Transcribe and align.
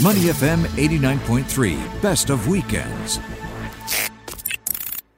Money 0.00 0.20
FM 0.20 0.62
89.3, 0.76 2.00
best 2.00 2.30
of 2.30 2.46
weekends. 2.46 3.18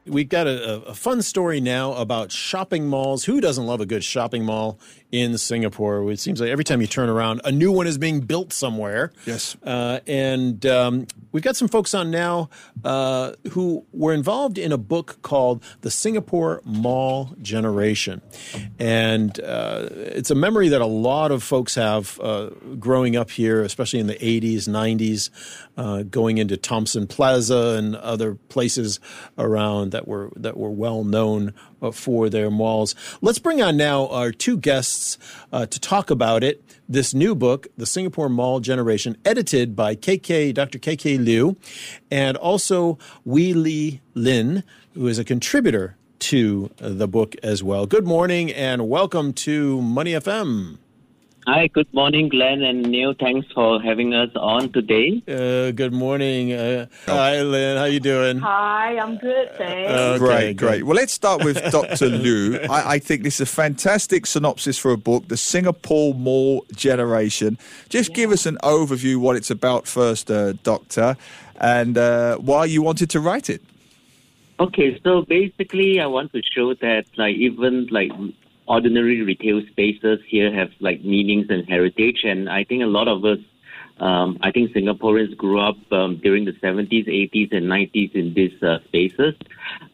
We've 0.06 0.30
got 0.30 0.46
a, 0.46 0.86
a, 0.86 0.94
fun 0.94 1.20
story 1.20 1.60
now 1.60 1.92
about 1.92 2.32
shopping 2.32 2.86
malls. 2.86 3.26
Who 3.26 3.42
doesn't 3.42 3.66
love 3.66 3.82
a 3.82 3.86
good 3.86 4.02
shopping 4.02 4.42
mall 4.42 4.80
in 5.12 5.38
Singapore? 5.38 6.10
It 6.10 6.20
seems 6.20 6.40
like 6.40 6.50
every 6.50 6.64
time 6.64 6.80
you 6.80 6.86
turn 6.86 7.08
around, 7.08 7.40
a 7.44 7.52
new 7.52 7.72
one 7.72 7.86
is 7.86 7.98
being 7.98 8.20
built 8.20 8.52
somewhere. 8.52 9.12
Yes. 9.26 9.56
Uh, 9.62 10.00
and 10.06 10.64
um, 10.66 11.06
we've 11.32 11.42
got 11.42 11.56
some 11.56 11.68
folks 11.68 11.94
on 11.94 12.10
now 12.10 12.50
uh, 12.84 13.32
who 13.50 13.84
were 13.92 14.12
involved 14.12 14.58
in 14.58 14.72
a 14.72 14.78
book 14.78 15.20
called 15.22 15.62
The 15.80 15.90
Singapore 15.90 16.62
Mall 16.64 17.34
Generation. 17.40 18.22
And 18.78 19.38
uh, 19.40 19.88
it's 19.92 20.30
a 20.30 20.34
memory 20.34 20.68
that 20.68 20.80
a 20.80 20.86
lot 20.86 21.30
of 21.32 21.42
folks 21.42 21.74
have 21.74 22.18
uh, 22.20 22.50
growing 22.78 23.16
up 23.16 23.30
here, 23.30 23.62
especially 23.62 24.00
in 24.00 24.06
the 24.06 24.14
80s, 24.14 24.68
90s, 24.68 25.30
uh, 25.76 26.02
going 26.02 26.38
into 26.38 26.56
Thomson 26.56 27.06
Plaza 27.06 27.76
and 27.78 27.96
other 27.96 28.34
places 28.34 29.00
around 29.38 29.92
that 29.92 30.06
were 30.06 30.30
that 30.36 30.56
were 30.56 30.70
well 30.70 31.04
known 31.04 31.54
uh, 31.80 31.90
for 31.90 32.28
their 32.28 32.50
malls. 32.50 32.94
Let's 33.20 33.38
bring 33.38 33.62
on 33.62 33.76
now 33.76 34.08
our 34.08 34.32
two 34.32 34.56
guests 34.56 34.99
uh, 35.52 35.66
to 35.66 35.80
talk 35.80 36.10
about 36.10 36.42
it. 36.44 36.62
This 36.88 37.14
new 37.14 37.34
book, 37.34 37.68
The 37.76 37.86
Singapore 37.86 38.28
Mall 38.28 38.60
Generation, 38.60 39.16
edited 39.24 39.76
by 39.76 39.94
KK 39.94 40.52
Dr. 40.54 40.78
KK 40.78 41.18
Liew, 41.18 41.56
and 42.10 42.36
also 42.36 42.98
Wee 43.24 43.52
Li 43.52 44.00
Lin, 44.14 44.64
who 44.94 45.06
is 45.06 45.18
a 45.18 45.24
contributor 45.24 45.96
to 46.20 46.70
the 46.78 47.08
book 47.08 47.34
as 47.42 47.62
well. 47.62 47.86
Good 47.86 48.06
morning 48.06 48.50
and 48.52 48.88
welcome 48.88 49.32
to 49.34 49.80
Money 49.80 50.12
FM. 50.12 50.78
Hi, 51.46 51.68
good 51.68 51.92
morning, 51.94 52.28
Glenn 52.28 52.62
and 52.62 52.82
Neil. 52.82 53.14
Thanks 53.18 53.50
for 53.54 53.80
having 53.80 54.12
us 54.12 54.28
on 54.36 54.70
today. 54.72 55.22
Uh, 55.26 55.70
good 55.70 55.92
morning. 55.92 56.52
Uh, 56.52 56.84
hi, 57.06 57.40
Lynn. 57.40 57.78
How 57.78 57.84
you 57.84 57.98
doing? 57.98 58.38
Hi, 58.40 58.98
I'm 58.98 59.16
good, 59.16 59.50
thanks. 59.56 59.90
Okay, 59.90 60.18
great, 60.18 60.56
good. 60.56 60.56
great. 60.58 60.82
Well, 60.84 60.96
let's 60.96 61.14
start 61.14 61.42
with 61.42 61.56
Dr. 61.72 62.10
Liew. 62.10 62.66
I, 62.70 62.94
I 62.94 62.98
think 62.98 63.22
this 63.22 63.36
is 63.36 63.40
a 63.40 63.46
fantastic 63.46 64.26
synopsis 64.26 64.76
for 64.76 64.90
a 64.90 64.98
book, 64.98 65.28
The 65.28 65.38
Singapore 65.38 66.12
Mall 66.12 66.66
Generation. 66.72 67.56
Just 67.88 68.12
give 68.12 68.32
us 68.32 68.44
an 68.44 68.58
overview 68.62 69.16
what 69.16 69.34
it's 69.34 69.50
about 69.50 69.86
first, 69.86 70.30
uh, 70.30 70.52
Doctor, 70.62 71.16
and 71.58 71.96
uh, 71.96 72.36
why 72.36 72.66
you 72.66 72.82
wanted 72.82 73.08
to 73.10 73.20
write 73.20 73.48
it. 73.48 73.62
Okay, 74.60 75.00
so 75.02 75.22
basically, 75.22 76.00
I 76.00 76.06
want 76.06 76.34
to 76.34 76.42
show 76.54 76.74
that 76.74 77.06
like 77.16 77.36
even 77.36 77.86
like 77.90 78.12
ordinary 78.70 79.20
retail 79.22 79.60
spaces 79.72 80.20
here 80.26 80.52
have 80.54 80.70
like 80.80 81.04
meanings 81.04 81.46
and 81.50 81.68
heritage, 81.68 82.20
and 82.24 82.48
I 82.48 82.64
think 82.64 82.82
a 82.82 82.92
lot 82.98 83.08
of 83.08 83.24
us. 83.24 83.38
Um, 84.08 84.38
I 84.40 84.50
think 84.50 84.72
Singaporeans 84.72 85.36
grew 85.36 85.60
up 85.60 85.76
um, 85.92 86.16
during 86.22 86.46
the 86.46 86.52
70s, 86.52 87.06
80s, 87.06 87.52
and 87.54 87.66
90s 87.66 88.14
in 88.14 88.32
these 88.32 88.56
uh, 88.62 88.78
spaces. 88.86 89.34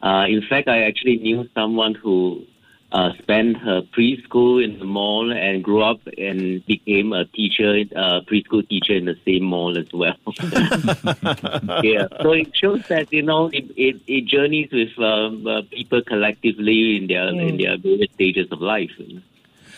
Uh, 0.01 0.25
in 0.29 0.41
fact, 0.49 0.69
I 0.69 0.83
actually 0.83 1.17
knew 1.17 1.49
someone 1.53 1.93
who 1.93 2.45
uh, 2.91 3.11
spent 3.21 3.57
her 3.57 3.81
preschool 3.81 4.63
in 4.63 4.79
the 4.79 4.85
mall 4.85 5.31
and 5.31 5.63
grew 5.63 5.83
up 5.83 5.99
and 6.17 6.65
became 6.65 7.11
a 7.11 7.25
teacher, 7.25 7.83
uh, 7.95 8.21
preschool 8.21 8.67
teacher 8.67 8.93
in 8.93 9.05
the 9.05 9.17
same 9.25 9.43
mall 9.43 9.77
as 9.77 9.91
well. 9.91 10.15
yeah, 11.83 12.07
so 12.21 12.31
it 12.31 12.55
shows 12.55 12.87
that 12.87 13.07
you 13.11 13.21
know 13.21 13.47
it, 13.47 13.65
it, 13.75 14.01
it 14.07 14.25
journeys 14.25 14.71
with 14.71 14.97
um, 14.99 15.45
uh, 15.45 15.61
people 15.63 16.01
collectively 16.01 16.97
in 16.97 17.07
their 17.07 17.27
in 17.27 17.57
their 17.57 17.77
various 17.77 18.11
stages 18.13 18.47
of 18.51 18.61
life. 18.61 18.91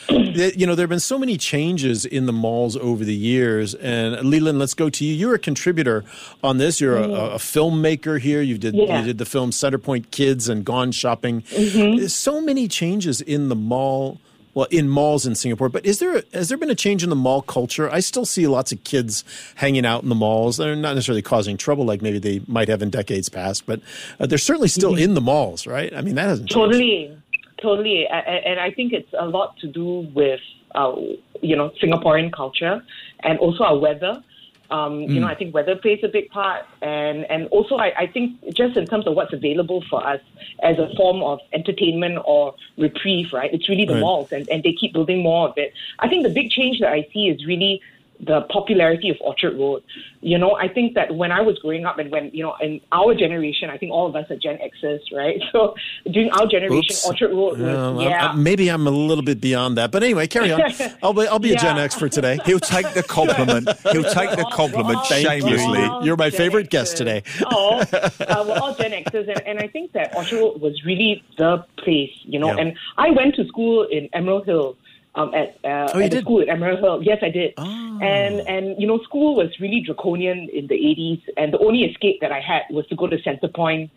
You 0.10 0.66
know, 0.66 0.76
there 0.76 0.84
have 0.84 0.90
been 0.90 1.00
so 1.00 1.20
many 1.20 1.38
changes 1.38 2.06
in 2.06 2.26
the 2.26 2.34
malls 2.34 2.76
over 2.78 3.04
the 3.04 3.14
years. 3.14 3.76
And 3.76 4.30
Li 4.30 4.40
Lin, 4.40 4.58
let's 4.60 4.74
go 4.74 4.90
to 4.90 5.06
you. 5.06 5.14
You're 5.14 5.36
a 5.36 5.40
contributor 5.40 6.04
on 6.44 6.58
this. 6.58 6.80
You're 6.82 6.98
a, 6.98 7.04
a 7.10 7.36
filmmaker 7.38 8.20
here. 8.20 8.42
You 8.42 8.58
did 8.58 8.76
Yeah. 8.76 9.00
you 9.00 9.06
did 9.06 9.18
the 9.18 9.26
film 9.26 9.52
Centerpoint 9.52 10.12
Kids 10.12 10.50
and 10.50 10.66
Gone 10.66 10.92
Shopping. 10.92 11.42
Mm-hmm. 11.44 11.98
There's 11.98 12.16
so 12.16 12.42
many 12.42 12.68
changes 12.68 13.22
in 13.22 13.50
the 13.50 13.56
mall. 13.56 14.20
Well, 14.56 14.68
in 14.72 14.90
malls 14.90 15.28
in 15.28 15.36
Singapore, 15.36 15.70
but 15.70 15.86
is 15.86 16.00
there 16.00 16.24
has 16.34 16.50
there 16.50 16.58
been 16.58 16.72
a 16.72 16.76
change 16.76 17.04
in 17.04 17.10
the 17.12 17.16
mall 17.16 17.44
culture? 17.44 17.90
I 17.90 18.00
still 18.00 18.26
see 18.26 18.48
lots 18.48 18.72
of 18.72 18.84
kids 18.84 19.24
hanging 19.56 19.86
out 19.86 20.02
in 20.02 20.10
the 20.10 20.16
malls. 20.16 20.58
They're 20.58 20.76
not 20.76 20.96
necessarily 20.96 21.22
causing 21.22 21.56
trouble 21.56 21.86
like 21.86 22.02
maybe 22.02 22.18
they 22.18 22.42
might 22.48 22.68
have 22.68 22.82
in 22.82 22.90
decades 22.90 23.30
past, 23.30 23.68
but 23.68 23.80
uh, 24.20 24.26
they're 24.26 24.40
certainly 24.40 24.68
still 24.68 24.96
in 24.96 25.14
the 25.14 25.22
malls, 25.22 25.68
right? 25.68 25.94
I 25.96 26.02
mean, 26.02 26.16
that 26.16 26.28
hasn't 26.30 26.50
changed. 26.50 26.72
Totally, 26.74 27.16
totally, 27.62 28.08
and 28.08 28.60
I 28.60 28.72
think 28.72 28.94
it's 28.94 29.14
a 29.18 29.26
lot 29.26 29.58
to 29.62 29.68
do 29.68 30.08
with 30.14 30.40
uh, 30.76 30.96
you 31.42 31.56
know 31.56 31.72
Singaporean 31.82 32.32
culture 32.32 32.82
and 33.24 33.40
also 33.40 33.64
our 33.64 33.78
weather. 33.78 34.24
Um, 34.72 35.02
You 35.02 35.20
know, 35.22 35.26
I 35.28 35.34
think 35.34 35.56
weather 35.56 35.76
plays 35.76 36.00
a 36.04 36.08
big 36.08 36.30
part, 36.30 36.62
and 36.84 37.26
and 37.32 37.48
also 37.48 37.76
I, 37.78 37.90
I 38.04 38.08
think 38.08 38.40
just 38.54 38.78
in 38.78 38.86
terms 38.88 39.08
of 39.08 39.16
what's 39.16 39.34
available 39.34 39.84
for 39.90 40.06
us 40.06 40.22
as 40.62 40.78
a 40.78 40.88
form 40.96 41.24
of 41.24 41.40
entertainment 41.54 42.20
or 42.24 42.54
reprieve, 42.78 43.28
right? 43.34 43.52
It's 43.52 43.68
really 43.68 43.86
the 43.86 43.94
Right. 43.94 44.02
malls, 44.06 44.28
and 44.32 44.48
and 44.52 44.62
they 44.62 44.74
keep 44.74 44.94
building 44.94 45.24
more 45.24 45.50
of 45.50 45.56
it. 45.58 45.74
I 46.00 46.08
think 46.08 46.22
the 46.24 46.30
big 46.30 46.52
change 46.52 46.80
that 46.82 46.92
I 46.92 47.08
see 47.14 47.30
is 47.30 47.46
really 47.48 47.82
the 48.20 48.42
popularity 48.50 49.10
of 49.10 49.16
Orchard 49.22 49.58
Road. 49.58 49.82
You 50.22 50.38
know, 50.38 50.54
I 50.56 50.68
think 50.68 50.94
that 50.96 51.16
when 51.16 51.32
I 51.32 51.40
was 51.40 51.58
growing 51.60 51.86
up 51.86 52.00
and 52.00 52.12
when, 52.12 52.30
you 52.34 52.44
know, 52.44 52.54
in 52.62 52.82
our 52.92 53.16
generation, 53.16 53.70
I 53.70 53.78
think 53.78 53.94
all 53.94 54.08
of 54.08 54.16
us 54.18 54.30
are 54.30 54.36
Gen 54.36 54.58
Xers, 54.58 55.00
right? 55.16 55.42
So 55.54 55.74
during 56.12 56.30
our 56.32 56.46
generation, 56.46 56.94
Oops. 56.96 57.06
Orchard 57.08 57.30
Road 57.32 57.60
was, 57.60 57.78
Um, 57.78 58.00
yeah. 58.02 58.28
I- 58.32 58.36
maybe 58.36 58.70
I'm 58.70 58.86
a 58.88 58.92
little 58.92 59.24
bit 59.24 59.40
beyond 59.40 59.78
that, 59.78 59.92
but 59.92 60.04
anyway, 60.04 60.28
carry 60.28 60.52
on. 60.52 60.62
I'll 61.04 61.14
be 61.14 61.28
I'll 61.28 61.40
be 61.40 61.54
a 61.54 61.56
Gen 61.58 61.78
X 61.80 61.96
for 61.96 62.10
today. 62.10 62.38
He'll 62.46 62.60
take 62.60 62.94
the 62.94 63.04
compliment. 63.04 63.70
He'll 63.92 64.04
take 64.04 64.32
the 64.32 64.48
compliment 64.52 65.00
you. 65.10 65.16
shamelessly. 65.16 65.80
All 65.84 66.06
You're 66.06 66.18
my 66.18 66.30
Gen 66.30 66.38
favorite 66.38 66.70
guest 66.70 66.98
today. 66.98 67.24
oh, 67.52 67.80
uh, 67.94 68.10
we're 68.48 68.60
all 68.60 68.76
Gen 68.76 68.92
Xers, 68.92 69.30
and, 69.30 69.42
and 69.48 69.60
I 69.60 69.68
think 69.68 69.94
that 69.94 70.14
Orchard 70.16 70.40
Road 70.40 70.62
was 70.62 70.84
really 70.86 71.24
the 71.38 71.64
place, 71.78 72.12
you 72.24 72.38
know. 72.40 72.48
Yeah. 72.54 72.58
And 72.62 72.78
I 72.98 73.12
went 73.12 73.36
to 73.36 73.46
school 73.48 73.84
in 73.84 74.10
Emerald 74.14 74.46
Hill. 74.46 74.76
Um, 75.16 75.34
at 75.34 75.58
uh, 75.66 75.92
Oh, 75.94 76.00
at 76.00 76.12
the 76.12 76.22
school 76.22 76.42
at 76.42 76.50
Emerald 76.50 76.80
Hill, 76.80 77.04
yes, 77.04 77.20
I 77.22 77.30
did. 77.30 77.54
Oh. 77.58 78.00
And 78.02 78.42
and 78.48 78.80
you 78.80 78.88
know, 78.88 79.00
school 79.00 79.36
was 79.36 79.50
really 79.60 79.82
draconian 79.82 80.50
in 80.50 80.68
the 80.68 80.76
'80s, 80.76 81.22
and 81.36 81.52
the 81.52 81.60
only 81.60 81.84
escape 81.84 82.22
that 82.22 82.32
I 82.32 82.40
had 82.40 82.64
was 82.70 82.86
to 82.88 82.96
go 82.96 83.08
to 83.08 83.22
Center 83.22 83.48
Point 83.48 83.92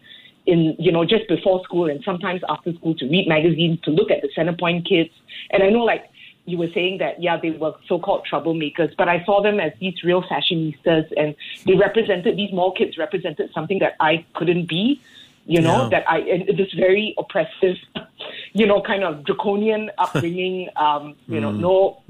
in 0.46 0.74
you 0.78 0.90
know 0.90 1.04
just 1.04 1.28
before 1.28 1.62
school 1.64 1.88
and 1.88 2.02
sometimes 2.04 2.40
after 2.48 2.72
school 2.74 2.94
to 2.96 3.08
read 3.08 3.28
magazines 3.28 3.78
to 3.82 3.90
look 3.90 4.10
at 4.10 4.22
the 4.22 4.28
Centerpoint 4.36 4.88
kids. 4.88 5.10
And 5.50 5.62
I 5.62 5.70
know 5.70 5.84
like 5.84 6.10
you 6.44 6.58
were 6.58 6.68
saying 6.74 6.98
that 6.98 7.22
yeah 7.22 7.36
they 7.36 7.50
were 7.50 7.74
so-called 7.86 8.26
troublemakers, 8.30 8.96
but 8.96 9.08
I 9.08 9.24
saw 9.24 9.42
them 9.42 9.60
as 9.60 9.72
these 9.80 10.02
real 10.02 10.22
fashionistas 10.22 11.12
and 11.16 11.36
they 11.64 11.74
represented 11.74 12.36
these 12.36 12.52
mall 12.52 12.72
kids 12.72 12.98
represented 12.98 13.50
something 13.54 13.78
that 13.78 13.94
I 14.00 14.24
couldn't 14.34 14.68
be. 14.68 15.00
You 15.46 15.60
know 15.60 15.82
Yeah. 15.82 15.88
that 15.90 16.04
I 16.08 16.20
this 16.56 16.72
very 16.76 17.14
oppressive, 17.18 17.76
you 18.52 18.66
know, 18.66 18.80
kind 18.82 19.02
of 19.04 19.24
draconian 19.24 19.90
upbringing. 19.98 20.68
Um, 20.76 21.16
you 21.26 21.40
know, 21.40 21.50
no 21.50 22.02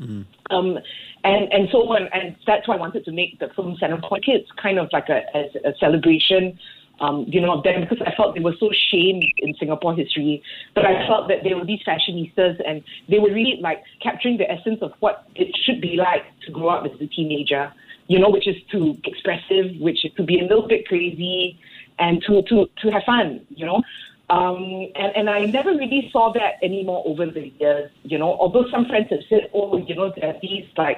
um, 0.51 0.79
and 1.25 1.53
and 1.53 1.69
so 1.71 1.87
when 1.87 2.09
and 2.13 2.37
that's 2.47 2.69
why 2.69 2.75
I 2.77 2.79
wanted 2.79 3.05
to 3.07 3.13
make 3.13 3.39
the 3.39 3.49
film 3.55 3.77
Centerpoint 3.81 4.25
Kids 4.25 4.45
kind 4.61 4.79
of 4.79 4.89
like 4.93 5.09
a 5.09 5.23
as 5.37 5.55
a 5.65 5.73
celebration, 5.79 6.59
um, 7.01 7.25
you 7.29 7.41
know, 7.41 7.55
of 7.59 7.65
them 7.65 7.81
because 7.81 8.03
I 8.05 8.15
felt 8.15 8.35
they 8.35 8.41
were 8.41 8.55
so 8.61 8.71
shamed 8.91 9.25
in 9.39 9.55
Singapore 9.59 9.95
history, 9.95 10.43
but 10.75 10.85
I 10.85 11.07
felt 11.07 11.29
that 11.29 11.43
they 11.43 11.55
were 11.55 11.65
these 11.65 11.81
fashionistas 11.87 12.61
and 12.67 12.83
they 13.09 13.19
were 13.19 13.33
really 13.33 13.59
like 13.61 13.83
capturing 14.03 14.39
the 14.39 14.51
essence 14.51 14.81
of 14.83 14.93
what 15.01 15.27
it 15.35 15.57
should 15.65 15.81
be 15.81 15.97
like 15.97 16.25
to 16.47 16.53
grow 16.53 16.69
up 16.69 16.85
as 16.85 17.01
a 17.01 17.07
teenager, 17.07 17.73
you 18.09 18.19
know, 18.19 18.29
which 18.31 18.47
is 18.47 18.57
to 18.73 18.95
be 18.95 19.03
expressive, 19.11 19.81
which 19.81 20.05
is 20.05 20.13
to 20.17 20.23
be 20.23 20.39
a 20.41 20.43
little 20.43 20.69
bit 20.69 20.87
crazy, 20.87 21.59
and 21.99 22.23
to 22.27 22.43
to 22.43 22.69
to 22.83 22.91
have 22.91 23.03
fun, 23.05 23.45
you 23.51 23.67
know. 23.67 23.83
Um, 24.31 24.89
and, 24.95 25.15
and 25.15 25.31
I 25.31 25.45
never 25.45 25.73
really 25.73 26.09
saw 26.11 26.33
that 26.33 26.55
anymore 26.63 27.03
over 27.05 27.27
the 27.27 27.53
years, 27.61 27.91
you 28.03 28.17
know, 28.17 28.33
although 28.33 28.65
some 28.71 28.87
friends 28.87 29.09
have 29.11 29.21
said, 29.29 29.51
oh, 29.53 29.77
you 29.77 29.95
know, 29.95 30.11
there 30.17 30.35
are 30.35 30.41
these 30.41 30.65
like 30.79 30.97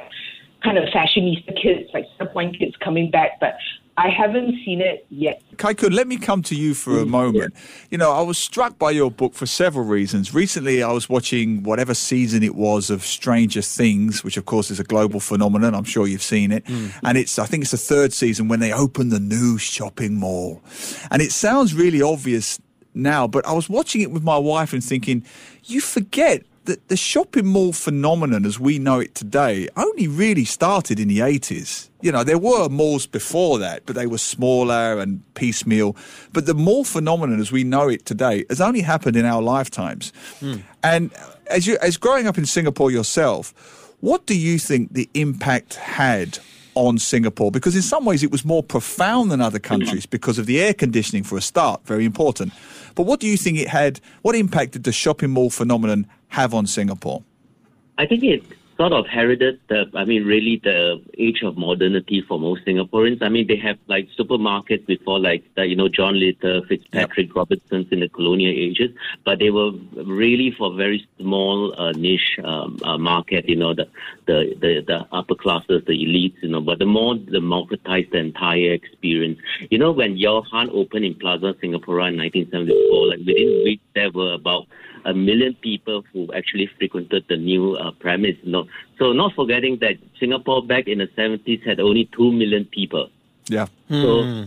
kind 0.62 0.78
of 0.78 0.84
fashionista 0.90 1.60
kids, 1.60 1.90
like 1.92 2.06
Centerpoint 2.18 2.58
kids 2.58 2.76
coming 2.76 3.10
back, 3.10 3.40
but 3.40 3.56
I 3.96 4.08
haven't 4.08 4.56
seen 4.64 4.80
it 4.80 5.06
yet. 5.08 5.40
Kai 5.56 5.74
Khiun, 5.74 5.94
let 5.94 6.08
me 6.08 6.16
come 6.16 6.42
to 6.44 6.56
you 6.56 6.74
for 6.74 6.98
a 6.98 7.06
moment. 7.06 7.54
You 7.90 7.98
know, 7.98 8.10
I 8.10 8.22
was 8.22 8.38
struck 8.38 8.76
by 8.76 8.90
your 8.90 9.08
book 9.08 9.34
for 9.34 9.46
several 9.46 9.84
reasons. 9.84 10.34
Recently, 10.34 10.82
I 10.82 10.90
was 10.90 11.08
watching 11.08 11.62
whatever 11.62 11.94
season 11.94 12.42
it 12.42 12.56
was 12.56 12.90
of 12.90 13.04
Stranger 13.04 13.62
Things, 13.62 14.24
which 14.24 14.36
of 14.36 14.46
course 14.46 14.70
is 14.72 14.80
a 14.80 14.84
global 14.84 15.20
phenomenon. 15.20 15.74
I'm 15.74 15.84
sure 15.84 16.08
you've 16.08 16.22
seen 16.22 16.50
it. 16.50 16.66
Hmm. 16.66 16.88
And 17.04 17.16
it's, 17.16 17.38
I 17.38 17.46
think 17.46 17.62
it's 17.62 17.70
the 17.70 17.76
third 17.76 18.12
season 18.12 18.48
when 18.48 18.58
they 18.58 18.72
open 18.72 19.10
the 19.10 19.20
new 19.20 19.58
shopping 19.58 20.16
mall. 20.16 20.60
And 21.12 21.22
it 21.22 21.30
sounds 21.30 21.72
really 21.72 22.02
obvious 22.02 22.60
now, 22.94 23.28
but 23.28 23.46
I 23.46 23.52
was 23.52 23.68
watching 23.68 24.00
it 24.00 24.10
with 24.10 24.24
my 24.24 24.38
wife 24.38 24.72
and 24.72 24.82
thinking, 24.82 25.24
you 25.64 25.80
forget 25.80 26.42
that 26.64 26.88
the 26.88 26.96
shopping 26.96 27.46
mall 27.46 27.72
phenomenon 27.72 28.46
as 28.46 28.58
we 28.58 28.78
know 28.78 28.98
it 28.98 29.14
today 29.14 29.68
only 29.76 30.08
really 30.08 30.44
started 30.44 30.98
in 30.98 31.08
the 31.08 31.18
80s. 31.18 31.90
You 32.00 32.12
know, 32.12 32.24
there 32.24 32.38
were 32.38 32.68
malls 32.68 33.06
before 33.06 33.58
that, 33.58 33.84
but 33.86 33.94
they 33.96 34.06
were 34.06 34.18
smaller 34.18 34.98
and 34.98 35.22
piecemeal. 35.34 35.96
But 36.32 36.46
the 36.46 36.54
mall 36.54 36.84
phenomenon 36.84 37.40
as 37.40 37.52
we 37.52 37.64
know 37.64 37.88
it 37.88 38.06
today 38.06 38.44
has 38.48 38.60
only 38.60 38.80
happened 38.80 39.16
in 39.16 39.24
our 39.24 39.42
lifetimes. 39.42 40.12
Hmm. 40.40 40.56
And 40.82 41.10
as 41.48 41.66
you 41.66 41.76
as 41.82 41.96
growing 41.96 42.26
up 42.26 42.38
in 42.38 42.46
Singapore 42.46 42.90
yourself, 42.90 43.52
what 44.00 44.26
do 44.26 44.38
you 44.38 44.58
think 44.58 44.92
the 44.92 45.08
impact 45.14 45.74
had 45.76 46.38
on 46.74 46.98
Singapore? 46.98 47.50
Because 47.50 47.76
in 47.76 47.82
some 47.82 48.04
ways 48.04 48.22
it 48.22 48.30
was 48.30 48.44
more 48.44 48.62
profound 48.62 49.30
than 49.30 49.40
other 49.40 49.58
countries 49.58 50.06
because 50.06 50.38
of 50.38 50.46
the 50.46 50.60
air 50.60 50.74
conditioning 50.74 51.24
for 51.24 51.36
a 51.36 51.42
start, 51.42 51.84
very 51.86 52.04
important. 52.04 52.52
But 52.94 53.04
what 53.04 53.20
do 53.20 53.26
you 53.26 53.36
think 53.36 53.58
it 53.58 53.68
had? 53.68 54.00
What 54.22 54.34
impact 54.34 54.72
did 54.72 54.84
the 54.84 54.92
shopping 54.92 55.30
mall 55.30 55.50
phenomenon 55.50 56.06
have 56.28 56.54
on 56.54 56.66
Singapore? 56.66 57.22
I 57.98 58.06
think 58.06 58.22
it 58.24 58.42
sort 58.76 58.92
of 58.92 59.06
heralded 59.06 59.60
the, 59.68 59.90
I 59.94 60.04
mean, 60.04 60.24
really 60.24 60.60
the 60.62 61.02
age 61.18 61.42
of 61.42 61.56
modernity 61.56 62.22
for 62.26 62.38
most 62.38 62.64
Singaporeans. 62.64 63.22
I 63.22 63.28
mean, 63.28 63.46
they 63.46 63.56
have 63.56 63.78
like 63.86 64.08
supermarkets 64.18 64.86
before, 64.86 65.20
like, 65.20 65.44
the, 65.54 65.66
you 65.66 65.76
know, 65.76 65.88
John 65.88 66.18
Little, 66.18 66.64
Fitzpatrick, 66.66 67.28
yep. 67.28 67.36
Robinson's 67.36 67.86
in 67.92 68.00
the 68.00 68.08
colonial 68.08 68.52
ages, 68.52 68.90
but 69.24 69.38
they 69.38 69.50
were 69.50 69.72
really 69.94 70.50
for 70.50 70.74
very 70.74 71.06
small 71.18 71.74
uh, 71.80 71.92
niche 71.92 72.38
um, 72.42 72.78
uh, 72.84 72.98
market, 72.98 73.48
you 73.48 73.56
know, 73.56 73.74
the, 73.74 73.88
the, 74.26 74.56
the, 74.60 74.84
the 74.86 75.06
upper 75.12 75.34
classes, 75.34 75.82
the 75.86 75.92
elites, 75.92 76.42
you 76.42 76.48
know, 76.48 76.60
but 76.60 76.78
the 76.78 76.86
more 76.86 77.14
democratized 77.14 78.10
the 78.12 78.18
entire 78.18 78.72
experience. 78.72 79.38
You 79.70 79.78
know, 79.78 79.92
when 79.92 80.16
Yaohan 80.16 80.70
opened 80.70 81.04
in 81.04 81.14
Plaza 81.14 81.54
Singapura 81.62 82.08
in 82.08 82.18
1974, 82.18 83.08
like 83.08 83.18
within 83.18 83.62
weeks, 83.64 83.84
there 83.94 84.10
were 84.10 84.34
about 84.34 84.66
a 85.04 85.14
million 85.14 85.54
people 85.54 86.04
who 86.12 86.32
actually 86.32 86.68
frequented 86.78 87.24
the 87.28 87.36
new 87.36 87.74
uh, 87.76 87.90
premise. 87.92 88.36
You 88.42 88.52
know? 88.52 88.66
So 88.98 89.12
not 89.12 89.34
forgetting 89.34 89.78
that 89.80 89.96
Singapore 90.18 90.64
back 90.66 90.88
in 90.88 90.98
the 90.98 91.08
70s 91.08 91.66
had 91.66 91.80
only 91.80 92.08
2 92.16 92.32
million 92.32 92.64
people. 92.64 93.10
Yeah. 93.46 93.66
So 93.90 94.22
hmm. 94.22 94.42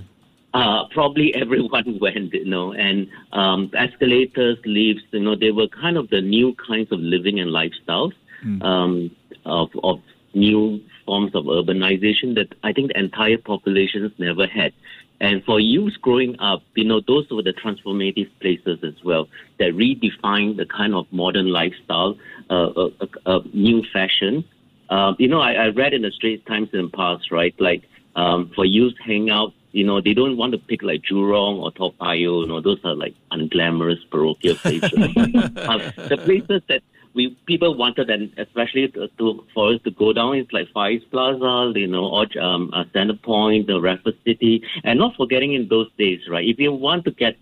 uh, 0.53 0.87
probably 0.89 1.35
everyone 1.41 1.97
went, 2.01 2.33
you 2.33 2.45
know, 2.45 2.73
and 2.73 3.09
um, 3.31 3.71
escalators, 3.77 4.57
lifts, 4.65 5.03
you 5.11 5.19
know, 5.19 5.35
they 5.35 5.51
were 5.51 5.67
kind 5.67 5.97
of 5.97 6.09
the 6.09 6.21
new 6.21 6.55
kinds 6.55 6.91
of 6.91 6.99
living 6.99 7.39
and 7.39 7.51
lifestyles 7.51 8.13
mm. 8.43 8.61
um, 8.63 9.11
of, 9.45 9.69
of 9.83 10.01
new 10.33 10.81
forms 11.05 11.33
of 11.33 11.45
urbanization 11.45 12.35
that 12.35 12.53
I 12.63 12.73
think 12.73 12.91
the 12.91 12.99
entire 12.99 13.37
population 13.37 14.03
has 14.03 14.11
never 14.17 14.45
had. 14.47 14.73
And 15.19 15.43
for 15.43 15.59
youth 15.59 15.93
growing 16.01 16.39
up, 16.39 16.61
you 16.75 16.85
know, 16.85 17.01
those 17.05 17.27
were 17.31 17.41
the 17.41 17.53
transformative 17.53 18.29
places 18.39 18.79
as 18.83 19.03
well 19.03 19.27
that 19.57 19.73
redefine 19.73 20.57
the 20.57 20.65
kind 20.65 20.93
of 20.93 21.07
modern 21.11 21.47
lifestyle, 21.47 22.17
uh, 22.49 22.67
uh, 22.67 22.89
uh, 23.01 23.07
uh 23.25 23.39
new 23.53 23.83
fashion. 23.91 24.45
Um, 24.89 25.15
you 25.19 25.27
know, 25.27 25.41
I, 25.41 25.53
I, 25.53 25.67
read 25.69 25.93
in 25.93 26.03
the 26.03 26.11
Straits 26.11 26.45
Times 26.45 26.69
in 26.71 26.83
the 26.83 26.89
past, 26.89 27.31
right? 27.31 27.53
Like 27.59 27.83
um, 28.15 28.51
for 28.55 28.63
youth 28.63 28.93
hang 29.03 29.29
out, 29.29 29.53
you 29.71 29.83
know, 29.83 29.99
they 29.99 30.13
don't 30.13 30.37
want 30.37 30.53
to 30.53 30.57
pick 30.57 30.81
like 30.81 31.01
Jurong 31.01 31.61
or 31.61 31.71
Toa 31.71 31.91
Payoh. 31.93 32.41
You 32.41 32.47
know, 32.47 32.61
those 32.61 32.79
are 32.85 32.95
like 32.95 33.15
unglamorous 33.31 33.99
parochial 34.09 34.55
places. 34.55 34.93
um, 34.93 35.81
the 36.07 36.21
places 36.23 36.61
that 36.69 36.83
we 37.17 37.23
people 37.51 37.75
wanted, 37.75 38.09
and 38.09 38.31
especially 38.37 38.87
to, 38.89 39.07
to, 39.17 39.43
for 39.53 39.73
us 39.73 39.81
to 39.85 39.91
go 39.91 40.13
down, 40.13 40.35
it's 40.37 40.53
like 40.53 40.67
East 40.91 41.09
Plaza, 41.11 41.73
you 41.77 41.87
know, 41.87 42.05
or 42.17 42.25
um, 42.39 42.69
uh, 42.73 42.85
Centrepoint, 42.95 43.67
the 43.67 43.81
Raffles 43.81 44.15
City, 44.23 44.63
and 44.85 44.99
not 44.99 45.15
forgetting 45.17 45.53
in 45.53 45.67
those 45.67 45.89
days, 45.97 46.21
right? 46.29 46.47
If 46.47 46.59
you 46.59 46.71
want 46.71 47.05
to 47.05 47.11
get 47.11 47.35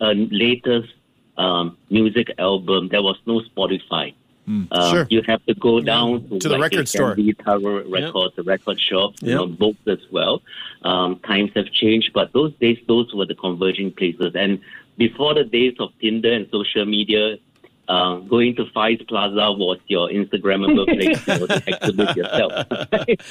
a 0.00 0.12
latest 0.14 0.92
um, 1.38 1.78
music 1.88 2.28
album, 2.38 2.88
there 2.88 3.04
was 3.10 3.18
no 3.24 3.40
Spotify. 3.50 4.14
Mm, 4.48 4.66
sure. 4.90 5.06
You 5.08 5.22
have 5.28 5.44
to 5.46 5.54
go 5.54 5.80
down 5.80 6.10
yeah. 6.10 6.28
to, 6.30 6.38
to 6.40 6.48
the 6.48 6.58
record 6.58 6.88
store, 6.88 7.14
Tower 7.44 7.84
Records, 7.98 8.32
yep. 8.32 8.36
the 8.38 8.42
record 8.54 8.80
shop, 8.80 9.12
yep. 9.20 9.28
you 9.28 9.34
know, 9.36 9.46
books 9.46 9.84
as 9.86 10.02
well. 10.10 10.42
Um, 10.82 11.20
times 11.20 11.52
have 11.54 11.70
changed, 11.70 12.10
but 12.12 12.32
those 12.32 12.52
days, 12.64 12.78
those 12.88 13.14
were 13.14 13.26
the 13.32 13.36
converging 13.36 13.92
places. 13.92 14.32
And 14.34 14.58
before 14.98 15.32
the 15.34 15.44
days 15.44 15.76
of 15.78 15.90
Tinder 16.00 16.32
and 16.32 16.48
social 16.50 16.84
media, 16.84 17.38
uh, 17.88 18.16
going 18.16 18.54
to 18.56 18.64
Far 18.72 18.90
East 18.90 19.06
Plaza 19.08 19.52
was 19.52 19.78
your 19.88 20.08
Instagrammable 20.08 20.86
place 20.86 21.24
to 21.24 21.62
exhibit 21.66 22.16
yourself. 22.16 22.66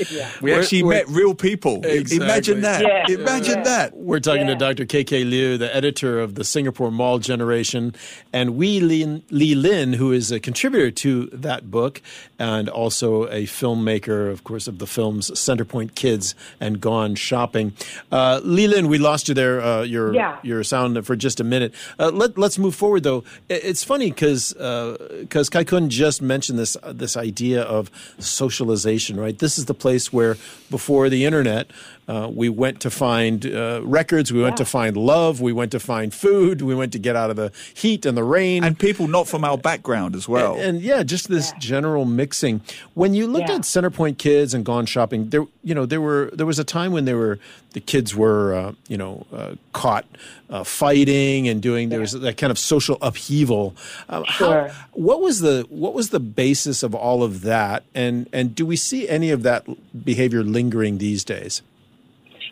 yeah. 0.11 0.29
We 0.41 0.53
actually 0.53 0.83
we're, 0.83 0.93
met 0.93 1.07
real 1.07 1.33
people. 1.33 1.83
Exactly. 1.85 2.17
Imagine 2.17 2.61
that. 2.61 2.81
Yeah. 2.81 3.15
Imagine 3.15 3.57
yeah. 3.59 3.63
that. 3.63 3.97
We're 3.97 4.19
talking 4.19 4.47
to 4.47 4.55
Dr. 4.55 4.85
KK 4.85 5.25
Liew, 5.25 5.57
the 5.57 5.73
editor 5.73 6.19
of 6.19 6.35
the 6.35 6.43
Singapore 6.43 6.91
Mall 6.91 7.19
Generation, 7.19 7.95
and 8.33 8.55
Wee 8.55 8.81
Li, 8.81 9.23
Li 9.29 9.55
Lin, 9.55 9.93
who 9.93 10.11
is 10.11 10.31
a 10.31 10.39
contributor 10.39 10.91
to 10.91 11.27
that 11.27 11.71
book 11.71 12.01
and 12.37 12.67
also 12.69 13.25
a 13.27 13.43
filmmaker, 13.43 14.29
of 14.29 14.43
course, 14.43 14.67
of 14.67 14.79
the 14.79 14.87
films 14.87 15.31
Centerpoint 15.31 15.95
Kids 15.95 16.35
and 16.59 16.81
Gone 16.81 17.15
Shopping. 17.15 17.73
Uh, 18.11 18.41
Li 18.43 18.67
Lin, 18.67 18.89
we 18.89 18.97
lost 18.97 19.27
you 19.27 19.33
there, 19.33 19.61
uh, 19.61 19.81
your, 19.81 20.13
your 20.43 20.63
sound 20.63 21.03
for 21.05 21.15
just 21.15 21.39
a 21.39 21.43
minute. 21.43 21.73
Uh, 21.97 22.11
let, 22.11 22.37
let's 22.37 22.57
move 22.57 22.75
forward, 22.75 23.03
though. 23.03 23.23
It's 23.49 23.83
funny 23.83 24.09
because 24.09 24.50
because 24.53 25.49
uh, 25.49 25.51
Kai 25.51 25.63
Khiun 25.63 25.87
just 25.87 26.21
mentioned 26.21 26.59
this 26.59 26.77
uh, 26.81 26.93
this 26.93 27.17
idea 27.17 27.61
of 27.61 27.91
socialization, 28.19 29.19
right? 29.19 29.37
This 29.37 29.57
is 29.57 29.65
the 29.65 29.73
place 29.73 30.11
where 30.11 30.37
before 30.69 31.09
the 31.09 31.25
internet, 31.25 31.71
uh, 32.07 32.29
we 32.33 32.49
went 32.49 32.81
to 32.81 32.89
find 32.89 33.45
uh, 33.45 33.81
records, 33.83 34.33
we 34.33 34.39
yeah. 34.39 34.45
went 34.45 34.57
to 34.57 34.65
find 34.65 34.97
love, 34.97 35.39
we 35.39 35.53
went 35.53 35.71
to 35.71 35.79
find 35.79 36.13
food, 36.13 36.61
we 36.61 36.75
went 36.75 36.91
to 36.93 36.99
get 36.99 37.15
out 37.15 37.29
of 37.29 37.35
the 37.35 37.51
heat 37.73 38.05
and 38.05 38.17
the 38.17 38.23
rain, 38.23 38.63
and 38.63 38.77
people 38.77 39.07
not 39.07 39.27
from 39.27 39.43
our 39.43 39.57
background 39.57 40.15
as 40.15 40.27
well. 40.27 40.53
And, 40.55 40.63
and 40.63 40.81
yeah, 40.81 41.03
just 41.03 41.29
this 41.29 41.51
yeah. 41.51 41.59
general 41.59 42.05
mixing. 42.05 42.61
When 42.93 43.13
you 43.13 43.27
looked 43.27 43.49
yeah. 43.49 43.55
at 43.55 43.61
Centerpoint 43.61 44.17
Kids 44.17 44.53
and 44.53 44.65
Gone 44.65 44.85
Shopping, 44.85 45.29
there 45.29 45.45
you 45.63 45.75
know 45.75 45.85
there 45.85 46.01
were 46.01 46.31
there 46.33 46.45
was 46.45 46.59
a 46.59 46.63
time 46.63 46.91
when 46.91 47.05
there 47.05 47.17
were 47.17 47.39
the 47.73 47.79
kids 47.79 48.15
were 48.15 48.53
uh, 48.53 48.73
you 48.87 48.97
know 48.97 49.25
uh, 49.31 49.55
caught 49.73 50.05
uh, 50.49 50.63
fighting 50.63 51.47
and 51.47 51.61
doing 51.61 51.89
there 51.89 51.99
was 51.99 52.11
that 52.11 52.37
kind 52.37 52.51
of 52.51 52.59
social 52.59 52.97
upheaval. 53.01 53.75
Um, 54.09 54.23
sure. 54.31 54.67
How, 54.67 54.85
what 54.93 55.21
was 55.21 55.39
the 55.39 55.65
what 55.69 55.93
was 55.93 56.09
the 56.09 56.19
basis 56.19 56.83
of 56.83 56.95
all 56.95 57.23
of 57.23 57.41
that, 57.41 57.83
and 57.93 58.27
and 58.33 58.55
do 58.55 58.65
we 58.65 58.75
see 58.75 59.07
any 59.07 59.29
of 59.29 59.43
that 59.43 59.65
behavior 60.03 60.43
lingering 60.43 60.97
these 60.97 61.23
days? 61.23 61.61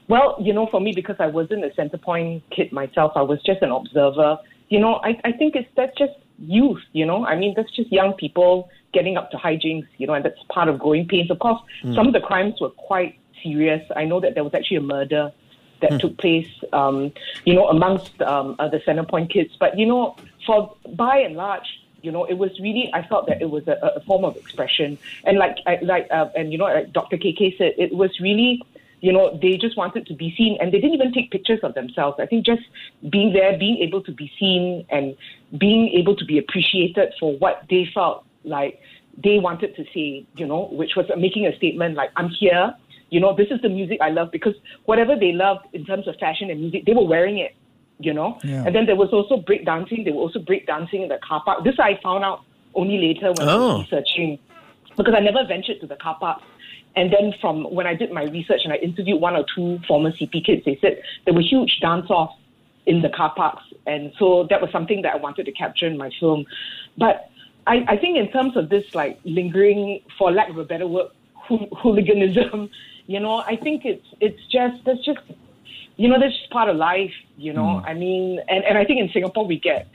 Well, 0.08 0.36
you 0.42 0.54
know, 0.54 0.68
for 0.72 0.82
me, 0.82 0.92
because 0.94 1.18
I 1.20 1.28
wasn't 1.28 1.64
a 1.64 1.70
Centrepoint 1.70 2.42
kid 2.50 2.72
myself, 2.72 3.12
I 3.16 3.22
was 3.22 3.42
just 3.44 3.62
an 3.62 3.72
observer. 3.72 4.40
You 4.70 4.80
know, 4.80 4.96
I, 5.04 5.20
I 5.24 5.32
think 5.32 5.56
it's 5.56 5.70
that's 5.76 5.96
just 5.98 6.14
youth, 6.40 6.82
you 6.94 7.06
know. 7.06 7.26
I 7.26 7.36
mean, 7.36 7.54
that's 7.56 7.74
just 7.76 7.92
young 7.92 8.14
people 8.14 8.70
getting 8.92 9.18
up 9.18 9.30
to 9.32 9.38
hijinks, 9.38 9.88
you 9.98 10.08
know, 10.08 10.14
and 10.14 10.26
that's 10.26 10.40
part 10.50 10.68
of 10.68 10.80
growing 10.80 11.08
pains. 11.08 11.30
Of 11.30 11.40
course, 11.40 11.62
mm. 11.84 11.96
some 11.96 12.08
of 12.08 12.14
the 12.14 12.20
crimes 12.20 12.56
were 12.60 12.72
quite 12.72 13.20
serious. 13.44 13.84
I 13.96 14.06
know 14.06 14.20
that 14.20 14.34
there 14.34 14.44
was 14.44 14.54
actually 14.56 14.78
a 14.78 14.82
murder 14.82 15.32
that 15.82 15.92
mm. 15.92 16.00
took 16.00 16.18
place, 16.18 16.50
um, 16.74 17.12
you 17.46 17.54
know, 17.54 17.68
amongst 17.68 18.22
um, 18.22 18.56
uh, 18.60 18.68
the 18.68 18.80
Centrepoint 18.80 19.32
kids. 19.32 19.56
But, 19.60 19.78
you 19.78 19.86
know, 19.86 20.16
for 20.46 20.76
by 20.94 21.18
and 21.18 21.36
large, 21.36 21.68
you 22.02 22.12
know, 22.12 22.26
it 22.26 22.38
was 22.38 22.52
really, 22.60 22.90
I 22.94 23.06
felt 23.06 23.28
that 23.28 23.42
it 23.42 23.50
was 23.50 23.68
a, 23.68 23.78
a 23.96 24.00
form 24.02 24.24
of 24.24 24.38
expression. 24.38 24.98
And 25.26 25.38
like, 25.38 25.58
I, 25.66 25.80
like, 25.82 26.08
uh, 26.12 26.30
and 26.36 26.52
you 26.52 26.58
know, 26.58 26.66
like 26.66 26.94
Dr. 26.94 27.18
KK 27.18 27.58
said, 27.58 27.74
it 27.78 27.94
was 27.94 28.20
really 28.20 28.64
you 29.02 29.14
know, 29.14 29.38
they 29.42 29.58
just 29.58 29.78
wanted 29.78 30.06
to 30.08 30.14
be 30.14 30.34
seen 30.38 30.58
and 30.60 30.74
they 30.74 30.80
didn't 30.80 30.94
even 30.94 31.14
take 31.14 31.32
pictures 31.32 31.60
of 31.64 31.74
themselves. 31.74 32.20
I 32.20 32.26
think 32.26 32.46
just 32.46 32.64
being 33.10 33.34
there, 33.34 33.58
being 33.58 33.78
able 33.78 34.02
to 34.04 34.12
be 34.12 34.32
seen 34.40 34.86
and 34.90 35.16
being 35.58 35.90
able 35.90 36.16
to 36.18 36.26
be 36.26 36.38
appreciated 36.38 37.14
for 37.20 37.38
what 37.38 37.64
they 37.70 37.90
felt 37.94 38.26
like 38.44 38.82
they 39.22 39.40
wanted 39.40 39.76
to 39.76 39.86
say, 39.94 40.26
you 40.36 40.46
know, 40.46 40.68
which 40.72 40.96
was 40.96 41.06
making 41.18 41.46
a 41.46 41.56
statement 41.56 41.96
like, 41.96 42.12
I'm 42.16 42.30
here, 42.30 42.76
you 43.10 43.20
know, 43.20 43.36
this 43.36 43.48
is 43.52 43.62
the 43.62 43.70
music 43.70 44.00
I 44.02 44.10
love 44.10 44.32
because 44.32 44.56
whatever 44.86 45.16
they 45.16 45.32
loved 45.32 45.66
in 45.74 45.86
terms 45.86 46.08
of 46.08 46.16
fashion 46.18 46.50
and 46.50 46.60
music, 46.60 46.86
they 46.86 46.94
were 46.94 47.06
wearing 47.06 47.38
it, 47.38 47.56
you 48.00 48.14
know. 48.14 48.38
Yeah. 48.44 48.64
And 48.66 48.76
then 48.76 48.86
there 48.86 48.96
was 48.96 49.10
also 49.12 49.38
break 49.38 49.66
dancing. 49.66 50.04
They 50.04 50.12
were 50.12 50.22
also 50.22 50.40
break 50.40 50.68
dancing 50.68 51.02
in 51.04 51.10
the 51.10 51.20
car 51.28 51.42
park. 51.44 51.64
This 51.64 51.76
I 51.80 52.00
found 52.02 52.24
out 52.24 52.42
only 52.76 52.98
later 52.98 53.34
when 53.34 53.48
oh. 53.48 53.52
I 53.52 53.56
was 53.56 53.72
oh. 53.72 53.82
researching 53.82 54.40
because 54.98 55.14
I 55.16 55.22
never 55.22 55.46
ventured 55.48 55.80
to 55.82 55.88
the 55.88 55.96
car 55.96 56.18
park 56.20 56.42
and 56.96 57.14
then 57.14 57.34
from 57.40 57.64
when 57.64 57.88
I 57.88 57.94
did 57.94 58.12
my 58.12 58.24
research 58.24 58.62
and 58.64 58.74
I 58.74 58.78
interviewed 58.78 59.22
one 59.22 59.36
or 59.36 59.46
two 59.56 59.80
former 59.88 60.12
CP 60.12 60.46
kids, 60.46 60.66
they 60.66 60.78
said 60.82 61.02
there 61.26 61.34
were 61.34 61.42
huge 61.42 61.80
dance-offs 61.82 62.36
in 62.86 63.02
the 63.02 63.10
car 63.10 63.34
parks. 63.36 63.64
And 63.86 64.12
so 64.18 64.48
that 64.50 64.62
was 64.62 64.72
something 64.72 65.02
that 65.04 65.14
I 65.14 65.18
wanted 65.18 65.46
to 65.46 65.52
capture 65.52 65.88
in 65.88 65.98
my 65.98 66.10
film. 66.20 66.46
But 66.98 67.30
I, 67.68 67.86
I 67.88 67.98
think 67.98 68.18
in 68.18 68.32
terms 68.32 68.58
of 68.58 68.70
this 68.70 68.96
like 68.96 69.20
lingering, 69.24 70.02
for 70.18 70.32
lack 70.32 70.50
of 70.50 70.58
a 70.58 70.66
better 70.66 70.88
word, 70.88 71.12
hooliganism, 71.48 72.70
you 73.10 73.20
know, 73.20 73.38
I 73.38 73.56
think 73.56 73.86
it's 73.86 74.06
it's 74.22 74.40
just 74.52 74.86
that's 74.86 75.04
just 75.04 75.20
you 75.98 76.08
know, 76.08 76.20
that's 76.20 76.38
just 76.38 76.52
part 76.52 76.70
of 76.70 76.78
life, 76.78 77.12
you 77.38 77.52
know. 77.52 77.82
Mm. 77.82 77.90
I 77.90 77.94
mean 77.96 78.40
and, 78.48 78.64
and 78.64 78.78
I 78.78 78.86
think 78.86 79.00
in 79.00 79.10
Singapore 79.12 79.46
we 79.48 79.60
get 79.60 79.88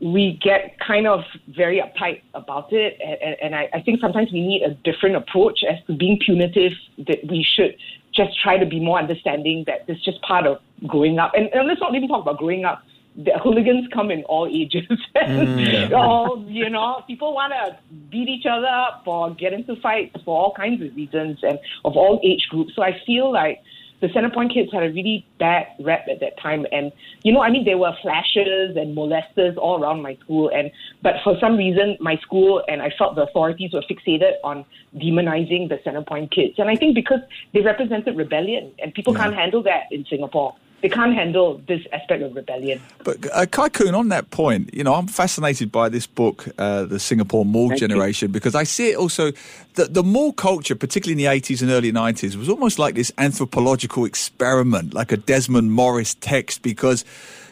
we 0.00 0.38
get 0.42 0.78
kind 0.78 1.06
of 1.06 1.24
very 1.48 1.82
uptight 1.84 2.22
about 2.32 2.72
it. 2.72 2.98
And, 3.04 3.36
and 3.42 3.54
I, 3.54 3.68
I, 3.74 3.80
think 3.82 4.00
sometimes 4.00 4.30
we 4.32 4.40
need 4.46 4.62
a 4.62 4.70
different 4.70 5.16
approach 5.16 5.64
as 5.68 5.84
to 5.88 5.92
being 5.92 6.20
punitive, 6.24 6.70
that 7.08 7.18
we 7.28 7.44
should 7.54 7.76
just 8.14 8.40
try 8.40 8.58
to 8.58 8.64
be 8.64 8.78
more 8.78 8.96
understanding 8.96 9.64
that 9.66 9.84
it's 9.88 10.04
just 10.04 10.22
part 10.22 10.46
of 10.46 10.58
growing 10.86 11.18
up. 11.18 11.32
And, 11.34 11.48
and 11.52 11.66
let's 11.66 11.80
not 11.80 11.96
even 11.96 12.08
talk 12.08 12.22
about 12.22 12.38
growing 12.38 12.64
up. 12.64 12.84
The 13.18 13.32
hooligans 13.42 13.88
come 13.92 14.10
in 14.10 14.22
all 14.24 14.46
ages. 14.46 14.86
mm. 15.16 15.92
all, 15.92 16.44
you 16.48 16.70
know, 16.70 17.02
people 17.06 17.34
want 17.34 17.52
to 17.52 17.76
beat 18.10 18.28
each 18.28 18.46
other 18.46 18.66
up 18.66 19.02
or 19.06 19.34
get 19.34 19.52
into 19.52 19.74
fights 19.76 20.16
for 20.24 20.40
all 20.40 20.54
kinds 20.54 20.82
of 20.82 20.94
reasons 20.94 21.38
and 21.42 21.58
of 21.84 21.96
all 21.96 22.20
age 22.22 22.46
groups. 22.48 22.74
So 22.76 22.82
I 22.82 23.00
feel 23.04 23.32
like 23.32 23.60
the 24.00 24.06
Centerpoint 24.08 24.54
kids 24.54 24.72
had 24.72 24.82
a 24.84 24.90
really 24.90 25.26
bad 25.38 25.66
rep 25.80 26.06
at 26.08 26.20
that 26.20 26.38
time. 26.40 26.66
And, 26.70 26.92
you 27.24 27.32
know, 27.32 27.42
I 27.42 27.50
mean, 27.50 27.64
there 27.64 27.78
were 27.78 27.92
flashers 28.00 28.76
and 28.76 28.96
molesters 28.96 29.56
all 29.56 29.82
around 29.82 30.02
my 30.02 30.16
school. 30.16 30.50
And, 30.54 30.70
but 31.02 31.14
for 31.24 31.36
some 31.40 31.56
reason, 31.56 31.96
my 32.00 32.16
school 32.18 32.62
and 32.68 32.80
I 32.80 32.90
felt 32.96 33.16
the 33.16 33.22
authorities 33.22 33.72
were 33.72 33.82
fixated 33.90 34.34
on 34.44 34.64
demonizing 34.94 35.68
the 35.68 35.78
Centerpoint 35.84 36.30
kids. 36.30 36.54
And 36.58 36.70
I 36.70 36.76
think 36.76 36.94
because 36.94 37.20
they 37.52 37.60
represented 37.60 38.16
rebellion 38.16 38.72
and 38.78 38.94
people 38.94 39.14
yeah. 39.14 39.24
can't 39.24 39.34
handle 39.34 39.62
that 39.64 39.84
in 39.90 40.04
Singapore 40.08 40.54
they 40.80 40.88
can't 40.88 41.14
handle 41.14 41.60
this 41.66 41.84
aspect 41.92 42.22
of 42.22 42.34
rebellion. 42.36 42.80
But 43.02 43.26
uh, 43.32 43.46
Kai 43.46 43.68
Khiun, 43.68 43.94
on 43.94 44.08
that 44.10 44.30
point, 44.30 44.72
you 44.72 44.84
know, 44.84 44.94
I'm 44.94 45.08
fascinated 45.08 45.72
by 45.72 45.88
this 45.88 46.06
book, 46.06 46.48
uh, 46.58 46.84
The 46.84 47.00
Singapore 47.00 47.44
Mall 47.44 47.68
Thank 47.68 47.80
Generation, 47.80 48.28
you. 48.28 48.32
because 48.32 48.54
I 48.54 48.64
see 48.64 48.90
it 48.90 48.96
also 48.96 49.32
that 49.74 49.94
the 49.94 50.02
mall 50.02 50.32
culture, 50.32 50.76
particularly 50.76 51.24
in 51.24 51.30
the 51.30 51.40
80s 51.40 51.62
and 51.62 51.70
early 51.70 51.92
90s, 51.92 52.36
was 52.36 52.48
almost 52.48 52.78
like 52.78 52.94
this 52.94 53.12
anthropological 53.18 54.04
experiment, 54.04 54.94
like 54.94 55.10
a 55.10 55.16
Desmond 55.16 55.72
Morris 55.72 56.14
text, 56.14 56.62
because 56.62 57.04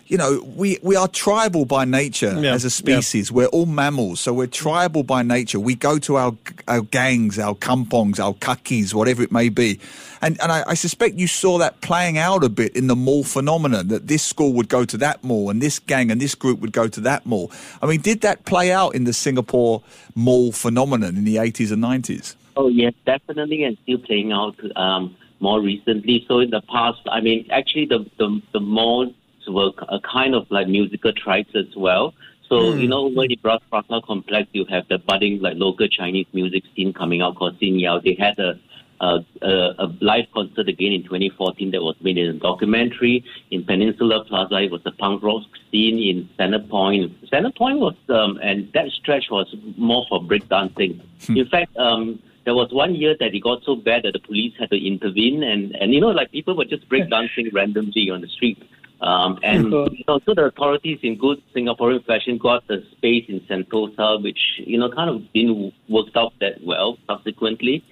you 0.08 0.16
know, 0.16 0.40
we, 0.56 0.78
we 0.82 0.94
are 0.94 1.08
tribal 1.08 1.64
by 1.64 1.84
nature 1.84 2.34
yeah. 2.38 2.52
as 2.52 2.64
a 2.64 2.70
species. 2.70 3.30
Yeah. 3.30 3.36
We're 3.36 3.46
all 3.46 3.66
mammals, 3.66 4.20
so 4.20 4.32
we're 4.32 4.46
tribal 4.46 5.02
by 5.02 5.22
nature. 5.22 5.58
We 5.58 5.74
go 5.74 5.98
to 5.98 6.16
our 6.16 6.32
our 6.68 6.82
gangs, 6.82 7.38
our 7.38 7.54
kampongs, 7.54 8.20
our 8.20 8.34
kakis, 8.34 8.94
whatever 8.94 9.22
it 9.22 9.32
may 9.32 9.48
be. 9.48 9.80
And 10.22 10.40
and 10.40 10.52
I, 10.52 10.64
I, 10.68 10.74
suspect 10.74 11.16
you 11.16 11.26
saw 11.26 11.58
that 11.58 11.80
playing 11.80 12.18
out 12.18 12.44
a 12.44 12.48
bit 12.48 12.74
in 12.76 12.86
the 12.86 12.96
mall 12.96 13.24
phenomenon, 13.24 13.88
that 13.88 14.06
this 14.06 14.24
school 14.24 14.52
would 14.54 14.68
go 14.68 14.84
to 14.84 14.96
that 14.98 15.22
mall 15.24 15.50
and 15.50 15.60
this 15.60 15.78
gang 15.78 16.10
and 16.10 16.20
this 16.20 16.34
group 16.34 16.60
would 16.60 16.72
go 16.72 16.88
to 16.88 17.00
that 17.00 17.26
mall. 17.26 17.50
I 17.82 17.86
mean, 17.86 18.00
did 18.00 18.20
that 18.22 18.44
play 18.44 18.72
out 18.72 18.94
in 18.94 19.04
the 19.04 19.12
Singapore 19.12 19.82
mall 20.14 20.52
phenomenon 20.52 21.16
in 21.16 21.24
the 21.24 21.36
80s 21.36 21.72
and 21.72 21.82
90s? 21.82 22.36
Oh, 22.56 22.68
yes, 22.68 22.94
definitely, 23.04 23.64
and 23.64 23.76
still 23.82 23.98
playing 23.98 24.32
out 24.32 24.56
um, 24.76 25.14
more 25.40 25.60
recently. 25.60 26.24
So 26.26 26.38
in 26.38 26.50
the 26.50 26.62
past, 26.62 27.00
I 27.10 27.20
mean, 27.20 27.46
actually, 27.50 27.84
the, 27.86 28.06
the, 28.18 28.40
the 28.52 28.60
mall 28.60 29.12
were 29.48 29.70
a 29.88 30.00
kind 30.00 30.34
of 30.34 30.50
like 30.50 30.68
musical 30.68 31.12
tribes 31.12 31.54
as 31.54 31.74
well. 31.76 32.14
So, 32.48 32.56
mm. 32.56 32.80
you 32.80 32.88
know, 32.88 33.08
when 33.08 33.28
the 33.28 33.36
Bras 33.36 33.60
Basah 33.72 34.04
complex, 34.04 34.48
you 34.52 34.64
have 34.66 34.86
the 34.88 34.98
budding 34.98 35.40
like 35.40 35.56
local 35.56 35.88
Chinese 35.88 36.26
music 36.32 36.64
scene 36.74 36.92
coming 36.92 37.22
out 37.22 37.36
called 37.36 37.58
Xin 37.58 37.80
Yao. 37.80 37.98
They 37.98 38.14
had 38.14 38.38
a, 38.38 38.58
a, 39.00 39.24
a, 39.42 39.74
a 39.78 39.86
live 40.00 40.26
concert 40.32 40.68
again 40.68 40.92
in 40.92 41.02
2014 41.02 41.72
that 41.72 41.82
was 41.82 41.96
made 42.00 42.18
in 42.18 42.28
a 42.28 42.38
documentary. 42.38 43.24
In 43.50 43.64
Peninsula 43.64 44.24
Plaza, 44.24 44.60
it 44.60 44.70
was 44.70 44.82
a 44.84 44.92
punk 44.92 45.22
rock 45.22 45.42
scene 45.70 45.98
in 45.98 46.28
Centrepoint. 46.38 47.28
Center 47.28 47.50
Point 47.50 47.80
was, 47.80 47.96
um, 48.08 48.38
and 48.42 48.72
that 48.74 48.90
stretch 48.90 49.26
was 49.30 49.52
more 49.76 50.06
for 50.08 50.20
breakdancing. 50.22 51.00
Hmm. 51.26 51.36
In 51.36 51.48
fact, 51.48 51.76
um, 51.76 52.22
there 52.44 52.54
was 52.54 52.72
one 52.72 52.94
year 52.94 53.16
that 53.18 53.34
it 53.34 53.40
got 53.42 53.64
so 53.64 53.74
bad 53.74 54.04
that 54.04 54.12
the 54.12 54.20
police 54.20 54.54
had 54.58 54.70
to 54.70 54.86
intervene, 54.86 55.42
and, 55.42 55.74
and 55.74 55.92
you 55.92 56.00
know, 56.00 56.10
like 56.10 56.30
people 56.30 56.56
were 56.56 56.64
just 56.64 56.88
breakdancing 56.88 57.52
randomly 57.52 58.08
on 58.08 58.20
the 58.20 58.28
street. 58.28 58.62
Um, 59.00 59.38
and 59.42 59.64
you 59.64 60.04
know, 60.08 60.20
so 60.24 60.34
the 60.34 60.44
authorities 60.46 61.00
in 61.02 61.18
good 61.18 61.42
Singaporean 61.54 62.04
fashion 62.06 62.38
got 62.38 62.66
the 62.66 62.82
space 62.92 63.26
in 63.28 63.40
Sentosa, 63.40 64.22
which 64.22 64.40
you 64.58 64.78
know 64.78 64.90
kind 64.90 65.10
of 65.10 65.32
didn't 65.32 65.74
work 65.88 66.08
out 66.16 66.32
that 66.40 66.64
well 66.64 66.98
subsequently. 67.06 67.84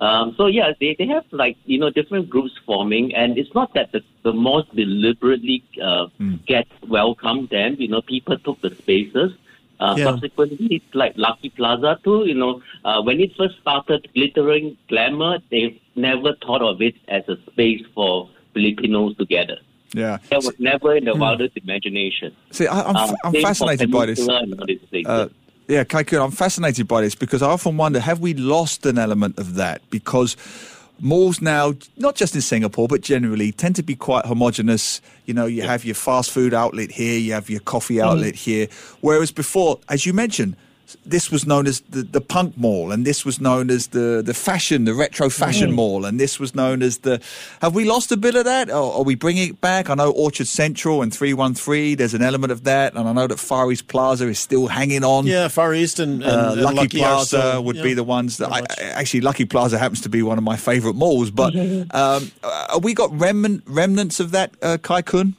Um, 0.00 0.34
so 0.36 0.46
yeah, 0.46 0.72
they, 0.80 0.96
they 0.98 1.06
have 1.06 1.24
like 1.30 1.56
you 1.64 1.78
know 1.78 1.90
different 1.90 2.28
groups 2.28 2.52
forming, 2.66 3.14
and 3.14 3.38
it's 3.38 3.54
not 3.54 3.72
that 3.74 3.92
the, 3.92 4.02
the 4.22 4.32
malls 4.32 4.66
deliberately 4.74 5.62
uh, 5.82 6.06
mm. 6.18 6.44
get 6.46 6.66
welcomed 6.88 7.48
them. 7.48 7.76
You 7.78 7.88
know, 7.88 8.02
people 8.02 8.38
took 8.38 8.60
the 8.60 8.74
spaces. 8.74 9.32
Uh, 9.78 9.94
yeah. 9.96 10.04
Subsequently, 10.04 10.66
it's 10.76 10.94
like 10.94 11.14
Lucky 11.16 11.48
Plaza 11.48 11.98
too. 12.04 12.24
You 12.26 12.34
know, 12.34 12.62
uh, 12.84 13.00
when 13.00 13.18
it 13.18 13.34
first 13.36 13.58
started, 13.60 14.08
glittering 14.14 14.76
glamour, 14.88 15.38
they 15.50 15.80
never 15.96 16.34
thought 16.34 16.60
of 16.60 16.82
it 16.82 16.96
as 17.08 17.26
a 17.28 17.36
space 17.50 17.82
for 17.94 18.28
Filipinos 18.52 19.16
together. 19.16 19.56
Yeah. 19.92 20.18
That 20.30 20.44
was 20.44 20.54
never 20.58 20.96
in 20.96 21.04
the 21.04 21.12
hmm. 21.12 21.20
wildest 21.20 21.56
imagination. 21.56 22.34
See, 22.50 22.66
I, 22.66 22.88
am 22.88 22.96
I'm, 22.96 23.14
I'm 23.24 23.42
fascinated 23.42 23.90
by 23.90 24.06
this. 24.06 24.26
Uh, 24.28 25.28
yeah, 25.68 25.84
Kai 25.84 26.04
Khiun, 26.04 26.24
I'm 26.24 26.30
fascinated 26.30 26.88
by 26.88 27.00
this 27.00 27.14
because 27.14 27.42
I 27.42 27.50
often 27.50 27.76
wonder 27.76 28.00
have 28.00 28.20
we 28.20 28.34
lost 28.34 28.86
an 28.86 28.98
element 28.98 29.38
of 29.38 29.54
that? 29.54 29.82
Because 29.90 30.36
malls 31.00 31.40
now, 31.40 31.74
not 31.96 32.14
just 32.14 32.34
in 32.34 32.40
Singapore, 32.40 32.88
but 32.88 33.00
generally, 33.00 33.52
tend 33.52 33.76
to 33.76 33.82
be 33.82 33.94
quite 33.94 34.26
homogenous. 34.26 35.00
You 35.26 35.34
know, 35.34 35.46
you 35.46 35.62
have 35.62 35.84
your 35.84 35.94
fast 35.94 36.30
food 36.30 36.54
outlet 36.54 36.90
here, 36.90 37.18
you 37.18 37.32
have 37.32 37.48
your 37.48 37.60
coffee 37.60 37.96
hmm. 37.96 38.04
outlet 38.04 38.34
mm. 38.34 38.38
here. 38.38 38.68
Whereas 39.00 39.30
before, 39.30 39.78
as 39.88 40.06
you 40.06 40.12
mentioned, 40.12 40.56
this 41.04 41.30
was 41.30 41.46
known 41.46 41.66
as 41.66 41.80
the, 41.80 42.02
the 42.02 42.20
punk 42.20 42.56
mall, 42.56 42.92
and 42.92 43.06
this 43.06 43.24
was 43.24 43.40
known 43.40 43.70
as 43.70 43.88
the, 43.88 44.22
the 44.24 44.34
fashion, 44.34 44.84
the 44.84 44.94
retro 44.94 45.28
fashion 45.28 45.72
mm. 45.72 45.74
mall, 45.74 46.04
and 46.04 46.18
this 46.18 46.38
was 46.38 46.54
known 46.54 46.82
as 46.82 46.98
the. 46.98 47.20
Have 47.60 47.74
we 47.74 47.84
lost 47.84 48.12
a 48.12 48.16
bit 48.16 48.34
of 48.34 48.44
that? 48.44 48.70
Or 48.70 48.94
are 48.94 49.02
we 49.02 49.14
bringing 49.14 49.50
it 49.50 49.60
back? 49.60 49.90
I 49.90 49.94
know 49.94 50.10
Orchard 50.10 50.46
Central 50.46 51.02
and 51.02 51.14
313, 51.14 51.96
there's 51.96 52.14
an 52.14 52.22
element 52.22 52.52
of 52.52 52.64
that, 52.64 52.94
and 52.94 53.08
I 53.08 53.12
know 53.12 53.26
that 53.26 53.38
Far 53.38 53.70
East 53.70 53.88
Plaza 53.88 54.28
is 54.28 54.38
still 54.38 54.66
hanging 54.66 55.04
on. 55.04 55.26
Yeah, 55.26 55.48
Far 55.48 55.74
East 55.74 55.98
and, 55.98 56.22
and, 56.22 56.32
uh, 56.32 56.52
and 56.52 56.62
Lucky, 56.62 56.76
Lucky, 56.76 56.98
Plaza 56.98 57.60
would 57.60 57.76
yeah, 57.76 57.82
be 57.82 57.94
the 57.94 58.04
ones 58.04 58.38
that. 58.38 58.50
I, 58.50 58.62
actually, 58.80 59.20
Lucky 59.20 59.44
Plaza 59.44 59.78
happens 59.78 60.00
to 60.02 60.08
be 60.08 60.22
one 60.22 60.38
of 60.38 60.44
my 60.44 60.56
favourite 60.56 60.96
malls, 60.96 61.30
but 61.30 61.54
um, 61.94 62.30
uh, 62.42 62.80
we 62.82 62.94
got 62.94 63.12
remnant, 63.18 63.62
remnants 63.66 64.20
of 64.20 64.30
that, 64.32 64.54
uh, 64.62 64.78
Kai 64.82 65.02
Khiun? 65.02 65.34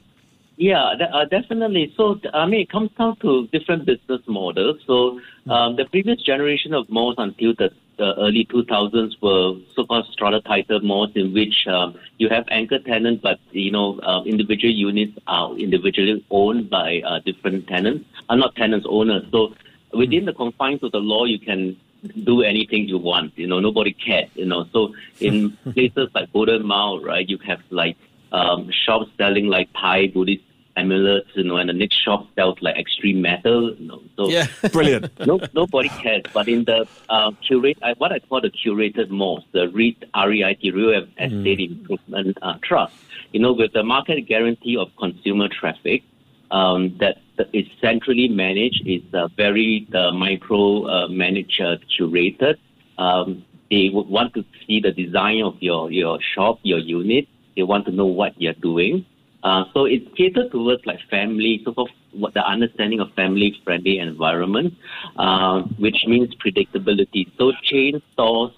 Yeah, 0.62 0.94
uh, 1.12 1.24
definitely. 1.24 1.92
So, 1.96 2.20
I 2.32 2.46
mean, 2.46 2.60
it 2.60 2.70
comes 2.70 2.92
down 2.92 3.16
to 3.16 3.48
different 3.48 3.84
business 3.84 4.20
models. 4.28 4.80
So, 4.86 5.20
um, 5.50 5.74
the 5.74 5.86
previous 5.86 6.22
generation 6.22 6.72
of 6.72 6.88
malls 6.88 7.16
until 7.18 7.52
the, 7.52 7.70
the 7.96 8.14
early 8.16 8.44
2000s 8.44 9.20
were 9.20 9.58
so-called 9.74 10.06
strata 10.12 10.40
title 10.40 10.78
malls 10.78 11.10
in 11.16 11.34
which 11.34 11.66
um, 11.66 11.98
you 12.18 12.28
have 12.28 12.44
anchor 12.52 12.78
tenants, 12.78 13.20
but, 13.24 13.40
you 13.50 13.72
know, 13.72 13.98
uh, 14.04 14.22
individual 14.22 14.72
units 14.72 15.18
are 15.26 15.52
individually 15.56 16.24
owned 16.30 16.70
by 16.70 17.02
uh, 17.04 17.18
different 17.18 17.66
tenants, 17.66 18.08
are 18.28 18.34
uh, 18.34 18.36
not 18.36 18.54
tenants, 18.54 18.86
owners. 18.88 19.24
So, 19.32 19.56
within 19.92 20.26
the 20.26 20.32
confines 20.32 20.84
of 20.84 20.92
the 20.92 21.00
law, 21.00 21.24
you 21.24 21.40
can 21.40 21.76
do 22.22 22.42
anything 22.42 22.86
you 22.86 22.98
want. 22.98 23.36
You 23.36 23.48
know, 23.48 23.58
nobody 23.58 23.92
cares. 23.94 24.30
You 24.36 24.46
know, 24.46 24.68
so 24.72 24.94
in 25.18 25.56
places 25.74 26.08
like 26.14 26.32
Golden 26.32 26.64
Mile, 26.64 27.00
right, 27.00 27.28
you 27.28 27.38
have 27.38 27.62
like 27.70 27.96
um, 28.30 28.70
shops 28.70 29.10
selling 29.18 29.48
like 29.48 29.68
Thai 29.72 30.06
Buddhist 30.06 30.44
amulets, 30.76 31.28
you 31.34 31.44
know, 31.44 31.56
and 31.56 31.68
the 31.68 31.72
next 31.72 31.96
shop 31.96 32.26
sells 32.34 32.58
like 32.60 32.76
extreme 32.76 33.20
metal, 33.20 33.74
you 33.74 33.86
know. 33.88 34.02
So 34.16 34.28
yeah, 34.28 34.46
brilliant. 34.72 35.10
no, 35.26 35.40
nobody 35.54 35.88
cares. 35.88 36.22
But 36.32 36.48
in 36.48 36.64
the 36.64 36.86
uh, 37.08 37.32
curate, 37.46 37.78
what 37.98 38.12
I 38.12 38.18
call 38.20 38.40
the 38.40 38.50
curated 38.50 39.10
malls, 39.10 39.44
the 39.52 39.68
REIT, 39.68 40.04
REIT, 40.14 40.74
Real 40.74 41.04
Estate 41.18 41.58
mm. 41.58 41.70
Improvement 41.70 42.38
uh, 42.42 42.54
Trust, 42.62 42.94
you 43.32 43.40
know, 43.40 43.52
with 43.52 43.72
the 43.72 43.82
market 43.82 44.22
guarantee 44.22 44.76
of 44.76 44.88
consumer 44.96 45.48
traffic, 45.48 46.02
um, 46.50 46.96
that 47.00 47.18
is 47.52 47.66
centrally 47.80 48.28
managed, 48.28 48.82
is 48.86 49.02
uh, 49.14 49.28
very 49.36 49.88
uh, 49.94 50.12
micro 50.12 50.86
uh, 50.86 51.08
managed, 51.08 51.60
uh, 51.60 51.76
curated. 51.98 52.56
Um, 52.98 53.44
they 53.70 53.88
would 53.88 54.06
want 54.06 54.34
to 54.34 54.44
see 54.66 54.80
the 54.80 54.92
design 54.92 55.42
of 55.42 55.56
your, 55.60 55.90
your 55.90 56.18
shop, 56.34 56.60
your 56.62 56.78
unit. 56.78 57.26
They 57.56 57.62
want 57.62 57.86
to 57.86 57.90
know 57.90 58.06
what 58.06 58.40
you're 58.40 58.52
doing. 58.52 59.06
Uh, 59.42 59.64
so 59.74 59.84
it's 59.86 60.06
catered 60.16 60.50
towards 60.50 60.84
like 60.86 61.00
family, 61.10 61.60
so 61.64 61.72
for 61.74 61.88
what 62.12 62.34
the 62.34 62.46
understanding 62.46 63.00
of 63.00 63.12
family 63.14 63.58
friendly 63.64 63.98
environment, 63.98 64.74
uh, 65.16 65.62
which 65.78 66.04
means 66.06 66.34
predictability. 66.36 67.30
So 67.36 67.52
chain 67.62 68.00
stores 68.12 68.52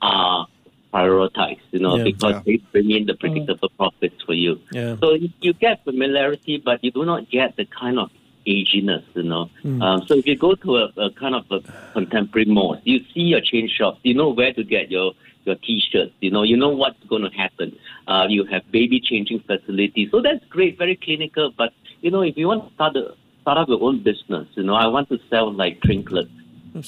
are 0.00 0.46
prioritized, 0.92 1.60
you 1.70 1.80
know, 1.80 1.96
yeah, 1.96 2.04
because 2.04 2.34
yeah. 2.34 2.42
they 2.46 2.56
bring 2.72 2.90
in 2.90 3.06
the 3.06 3.14
predictable 3.14 3.68
mm. 3.68 3.76
profits 3.76 4.22
for 4.22 4.34
you. 4.34 4.60
Yeah. 4.72 4.96
So 5.00 5.14
you, 5.14 5.28
you, 5.40 5.52
get 5.52 5.84
familiarity, 5.84 6.62
but 6.64 6.82
you 6.82 6.90
do 6.90 7.04
not 7.04 7.28
get 7.30 7.56
the 7.56 7.66
kind 7.66 7.98
of 7.98 8.10
aginess, 8.46 9.04
you 9.14 9.24
know. 9.24 9.50
Mm. 9.64 9.82
Um, 9.82 10.06
so 10.06 10.14
if 10.14 10.26
you 10.26 10.36
go 10.36 10.54
to 10.54 10.76
a, 10.76 10.92
a 10.96 11.10
kind 11.10 11.34
of 11.34 11.44
a 11.50 11.60
contemporary 11.92 12.46
mall, 12.46 12.80
you 12.84 13.00
see 13.12 13.20
your 13.20 13.40
chain 13.40 13.68
shops, 13.68 14.00
you 14.02 14.14
know 14.14 14.30
where 14.30 14.52
to 14.52 14.64
get 14.64 14.90
your 14.90 15.12
your 15.48 15.56
T-shirts. 15.56 16.12
You 16.20 16.30
know, 16.30 16.42
you 16.42 16.56
know 16.56 16.68
what's 16.68 17.02
going 17.08 17.22
to 17.22 17.30
happen. 17.30 17.76
Uh, 18.06 18.26
you 18.28 18.44
have 18.44 18.62
baby 18.70 19.00
changing 19.00 19.40
facilities, 19.40 20.10
so 20.12 20.22
that's 20.22 20.44
great, 20.46 20.78
very 20.78 20.96
clinical. 20.96 21.52
But 21.56 21.72
you 22.00 22.10
know, 22.10 22.22
if 22.22 22.36
you 22.36 22.46
want 22.46 22.68
to 22.68 22.74
start 22.74 22.96
a, 22.96 23.14
start 23.42 23.58
up 23.58 23.68
your 23.68 23.82
own 23.82 24.02
business, 24.02 24.46
you 24.54 24.62
know, 24.62 24.74
I 24.74 24.86
want 24.86 25.08
to 25.08 25.18
sell 25.28 25.52
like 25.52 25.80
trinkets. 25.80 26.30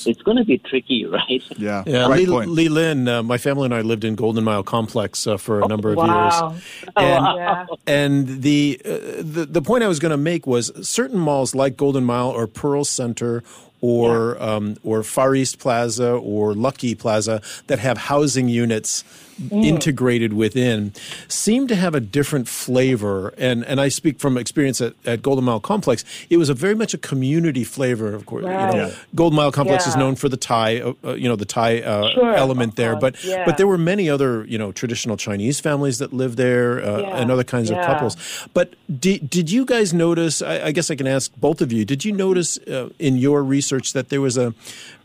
It's 0.06 0.22
going 0.22 0.36
to 0.36 0.44
be 0.44 0.58
tricky, 0.58 1.06
right? 1.18 1.42
Yeah, 1.56 1.82
yeah. 1.86 2.06
Lee, 2.06 2.26
Li 2.26 2.68
Lin, 2.68 3.08
uh, 3.08 3.22
my 3.22 3.38
family 3.38 3.64
and 3.64 3.74
I 3.74 3.80
lived 3.80 4.04
in 4.04 4.14
Golden 4.14 4.44
Mile 4.44 4.62
Complex 4.62 5.26
uh, 5.26 5.36
for 5.36 5.62
a 5.62 5.66
number 5.66 5.90
of 5.90 5.96
wow. 5.96 6.50
years, 6.52 6.62
oh, 6.96 7.02
and, 7.02 7.24
wow. 7.24 7.66
and 7.86 8.42
the, 8.42 8.80
uh, 8.84 8.88
the 9.18 9.46
the 9.50 9.62
point 9.62 9.82
I 9.82 9.88
was 9.88 9.98
going 9.98 10.10
to 10.10 10.16
make 10.16 10.46
was 10.46 10.70
certain 10.86 11.18
malls 11.18 11.54
like 11.54 11.76
Golden 11.76 12.04
Mile 12.04 12.30
or 12.30 12.46
Pearl 12.46 12.84
Center 12.84 13.42
or 13.80 14.36
yeah. 14.38 14.46
um, 14.56 14.76
or 14.84 15.02
Far 15.02 15.34
East 15.34 15.58
Plaza 15.58 16.12
or 16.12 16.54
Lucky 16.54 16.94
Plaza 16.94 17.40
that 17.68 17.78
have 17.78 17.98
housing 17.98 18.48
units 18.48 19.04
integrated 19.50 20.32
within 20.34 20.92
seem 21.28 21.66
to 21.66 21.74
have 21.74 21.94
a 21.94 22.00
different 22.00 22.46
flavor. 22.46 23.32
And 23.38 23.64
and 23.64 23.80
I 23.80 23.88
speak 23.88 24.18
from 24.18 24.36
experience 24.36 24.80
at, 24.82 24.92
at 25.06 25.22
Golden 25.22 25.44
Mile 25.44 25.60
Complex. 25.60 26.04
It 26.28 26.36
was 26.36 26.50
a 26.50 26.54
very 26.54 26.74
much 26.74 26.92
a 26.94 26.98
community 26.98 27.64
flavor. 27.64 28.14
Of 28.14 28.26
course, 28.26 28.44
Right. 28.44 28.74
you 28.74 28.78
know, 28.80 28.86
Yeah. 28.88 28.94
Golden 29.14 29.36
Mile 29.36 29.52
Complex 29.52 29.86
is 29.86 29.96
known 29.96 30.14
for 30.16 30.28
the 30.28 30.36
Thai, 30.36 30.80
uh, 30.80 30.92
uh, 31.04 31.14
you 31.14 31.28
know, 31.28 31.36
the 31.36 31.46
Thai 31.46 31.80
uh, 31.80 32.10
Sure, 32.10 32.34
element 32.34 32.76
there. 32.76 32.96
But 32.96 33.22
yeah. 33.24 33.44
but 33.46 33.56
there 33.56 33.66
were 33.66 33.78
many 33.78 34.10
other 34.10 34.44
you 34.44 34.58
know 34.58 34.72
traditional 34.72 35.16
Chinese 35.16 35.58
families 35.58 35.96
that 35.98 36.12
lived 36.12 36.36
there 36.36 36.82
uh, 36.84 37.00
Yeah, 37.00 37.16
and 37.18 37.30
other 37.30 37.44
kinds 37.44 37.70
of 37.70 37.76
couples. 37.78 38.16
But 38.52 38.74
did 39.04 39.30
did 39.30 39.50
you 39.50 39.64
guys 39.64 39.94
notice? 39.94 40.42
I, 40.42 40.66
I 40.66 40.72
guess 40.72 40.90
I 40.90 40.96
can 40.96 41.06
ask 41.06 41.32
both 41.36 41.62
of 41.62 41.72
you. 41.72 41.86
Did 41.86 42.04
you 42.04 42.12
notice 42.12 42.58
uh, 42.68 42.90
in 42.98 43.16
your 43.16 43.42
research 43.42 43.69
that 43.70 44.08
there 44.08 44.20
was 44.20 44.36
a 44.36 44.52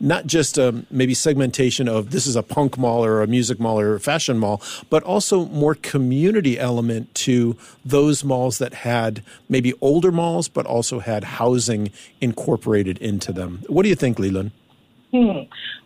not 0.00 0.26
just 0.26 0.58
um, 0.58 0.86
maybe 0.90 1.14
segmentation 1.14 1.88
of 1.88 2.10
this 2.10 2.26
is 2.26 2.36
a 2.36 2.42
punk 2.42 2.76
mall 2.76 3.04
or 3.04 3.22
a 3.22 3.26
music 3.26 3.60
mall 3.60 3.78
or 3.80 3.94
a 3.94 4.00
fashion 4.00 4.38
mall, 4.38 4.60
but 4.90 5.02
also 5.04 5.46
more 5.46 5.74
community 5.74 6.58
element 6.58 7.14
to 7.14 7.56
those 7.84 8.24
malls 8.24 8.58
that 8.58 8.74
had 8.74 9.22
maybe 9.48 9.72
older 9.80 10.12
malls, 10.12 10.48
but 10.48 10.66
also 10.66 10.98
had 10.98 11.24
housing 11.24 11.90
incorporated 12.20 12.98
into 12.98 13.32
them. 13.32 13.62
What 13.68 13.84
do 13.84 13.88
you 13.88 13.94
think, 13.94 14.18
Li 14.18 14.30
Lin? 14.30 14.50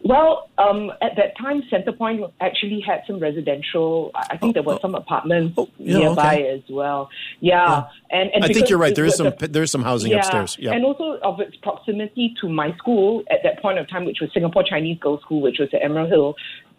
Well, 0.02 0.48
um, 0.58 0.90
at 1.02 1.16
that 1.16 1.36
time, 1.38 1.62
Centerpoint 1.70 2.30
actually 2.40 2.80
had 2.80 3.02
some 3.06 3.18
residential. 3.18 4.10
I 4.14 4.36
think 4.36 4.54
there 4.54 4.62
were 4.62 4.78
some 4.80 4.94
apartments 4.94 5.54
Oh, 5.58 5.68
yeah, 5.78 5.98
nearby 5.98 6.34
okay. 6.36 6.48
as 6.48 6.62
well. 6.70 7.10
Yeah, 7.40 7.84
and, 8.10 8.30
and 8.34 8.44
I 8.44 8.48
think 8.48 8.68
you're 8.70 8.78
right. 8.78 8.94
There 8.94 9.04
is 9.04 9.16
some 9.16 9.32
the- 9.38 9.48
there 9.48 9.62
is 9.62 9.70
some 9.70 9.82
housing 9.82 10.10
yeah, 10.12 10.18
upstairs. 10.18 10.56
Yeah. 10.58 10.72
and 10.72 10.84
also 10.84 11.18
of 11.22 11.40
its 11.40 11.56
proximity 11.56 12.34
to 12.40 12.48
my 12.48 12.74
school 12.76 13.22
at 13.30 13.42
that 13.42 13.60
point 13.60 13.78
of 13.78 13.88
time, 13.88 14.04
which 14.04 14.20
was 14.20 14.30
Singapore 14.32 14.62
Chinese 14.62 14.98
Girls 14.98 15.20
School, 15.22 15.40
which 15.40 15.58
was 15.58 15.68
at 15.72 15.82
Emerald 15.82 16.08
Hill. 16.08 16.34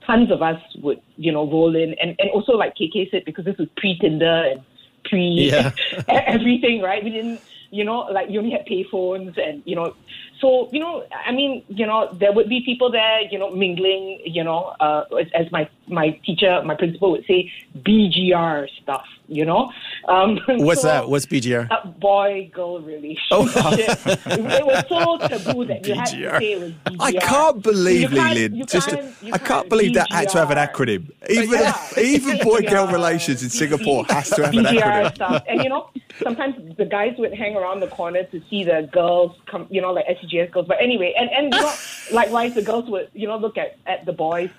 Tons 0.05 0.31
of 0.31 0.41
us 0.41 0.59
would, 0.81 0.99
you 1.17 1.31
know, 1.31 1.45
roll 1.49 1.75
in, 1.75 1.93
and 2.01 2.15
and 2.19 2.29
also 2.33 2.53
like 2.53 2.75
KK 2.75 3.11
said, 3.11 3.23
because 3.25 3.45
this 3.45 3.57
was 3.57 3.67
pre 3.77 3.97
Tinder 3.99 4.43
and 4.51 4.61
pre 5.05 5.19
Yeah. 5.51 5.71
everything, 6.09 6.81
right? 6.81 7.03
We 7.03 7.11
didn't, 7.11 7.39
you 7.69 7.83
know, 7.83 7.99
like 8.11 8.29
you 8.29 8.39
only 8.39 8.51
had 8.51 8.65
payphones, 8.65 9.37
and 9.37 9.61
you 9.65 9.75
know, 9.75 9.93
so 10.41 10.67
you 10.71 10.79
know, 10.79 11.05
I 11.25 11.31
mean, 11.31 11.63
you 11.69 11.85
know, 11.85 12.09
there 12.19 12.33
would 12.33 12.49
be 12.49 12.61
people 12.61 12.91
there, 12.91 13.21
you 13.31 13.37
know, 13.39 13.49
mingling, 13.51 14.21
you 14.25 14.43
know, 14.43 14.73
uh, 14.79 15.05
as, 15.19 15.27
as 15.33 15.51
my 15.51 15.69
my 15.87 16.09
teacher, 16.25 16.61
my 16.65 16.75
principal 16.75 17.11
would 17.11 17.25
say, 17.25 17.51
BGR 17.95 18.67
stuff, 18.81 19.05
you 19.27 19.45
know. 19.45 19.71
Um, 20.07 20.39
What's 20.47 20.81
so- 20.81 20.87
that? 20.87 21.09
What's 21.09 21.25
BGR? 21.25 21.69
uh, 21.69 21.85
boy 21.87 22.49
girl 22.53 22.79
relationship. 22.79 23.27
Oh. 23.29 23.73
it 23.75 24.65
was 24.65 24.85
so 24.89 25.27
taboo 25.27 25.65
that 25.65 25.85
you 25.85 25.93
had 25.95 26.05
to 26.07 26.15
BGR. 26.15 26.39
say 26.39 26.51
it 26.53 26.59
was 26.61 26.71
BGR. 26.71 26.95
I 26.99 27.11
can't 27.13 27.61
believe, 27.63 28.11
Li 28.13 28.33
Lin. 28.33 28.65
Just, 28.67 28.89
can't- 28.89 29.15
I 29.33 29.37
can't 29.37 29.69
believe 29.69 29.93
that 29.95 30.11
had 30.11 30.29
to 30.29 30.37
have 30.39 30.51
an 30.51 30.57
acronym. 30.57 31.11
Even 31.29 31.59
Yeah. 31.59 31.77
even 32.01 32.37
boy 32.39 32.61
girl 32.61 32.87
relations 32.87 33.43
in 33.43 33.49
Singapore 33.49 34.05
has 34.09 34.29
to 34.31 34.45
have 34.45 34.53
an 34.55 34.63
BGR 34.65 34.81
acronym. 34.81 35.15
stuff. 35.15 35.43
And 35.47 35.63
you 35.63 35.69
know, 35.69 35.89
sometimes 36.23 36.55
the 36.77 36.85
guys 36.85 37.15
would 37.17 37.33
hang 37.33 37.55
around 37.55 37.81
the 37.81 37.87
corner 37.87 38.23
to 38.23 38.41
see 38.49 38.63
the 38.63 38.89
girls 38.91 39.35
come, 39.47 39.67
you 39.69 39.81
know, 39.81 39.91
like 39.91 40.05
SCGS 40.31 40.51
girls. 40.51 40.67
But 40.67 40.81
anyway, 40.81 41.13
and 41.17 41.29
and 41.29 41.53
you 41.53 41.61
know, 41.61 41.73
likewise, 42.11 42.53
the 42.55 42.61
girls 42.61 42.89
would 42.89 43.09
you 43.13 43.27
know 43.27 43.37
look 43.37 43.57
at 43.57 43.77
at 43.85 44.05
the 44.05 44.13
boys. 44.13 44.49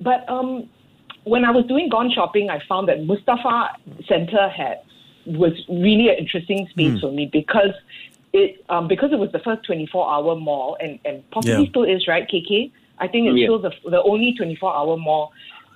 But 0.00 0.28
um, 0.28 0.68
when 1.24 1.44
I 1.44 1.50
was 1.50 1.64
doing 1.66 1.88
Gone 1.88 2.10
Shopping, 2.10 2.50
I 2.50 2.60
found 2.68 2.88
that 2.88 3.04
Mustafa 3.04 3.76
Center 4.08 4.48
had 4.48 4.82
was 5.26 5.52
really 5.68 6.08
an 6.08 6.16
interesting 6.16 6.66
space 6.70 7.00
for 7.00 7.12
me 7.12 7.26
because 7.32 7.70
it 8.32 8.64
um, 8.68 8.88
because 8.88 9.12
it 9.12 9.18
was 9.18 9.30
the 9.30 9.38
first 9.38 9.64
24 9.64 10.12
hour 10.12 10.34
mall 10.34 10.76
and, 10.80 10.98
and 11.04 11.28
possibly 11.30 11.62
Yeah. 11.64 11.70
still 11.70 11.84
is 11.84 12.08
right 12.08 12.28
KK 12.28 12.72
I 12.98 13.08
think 13.08 13.28
it's 13.28 13.38
Yeah. 13.38 13.46
still 13.46 13.58
the, 13.58 13.72
the 13.88 14.02
only 14.02 14.34
24 14.34 14.74
hour 14.74 14.96
mall 14.96 15.32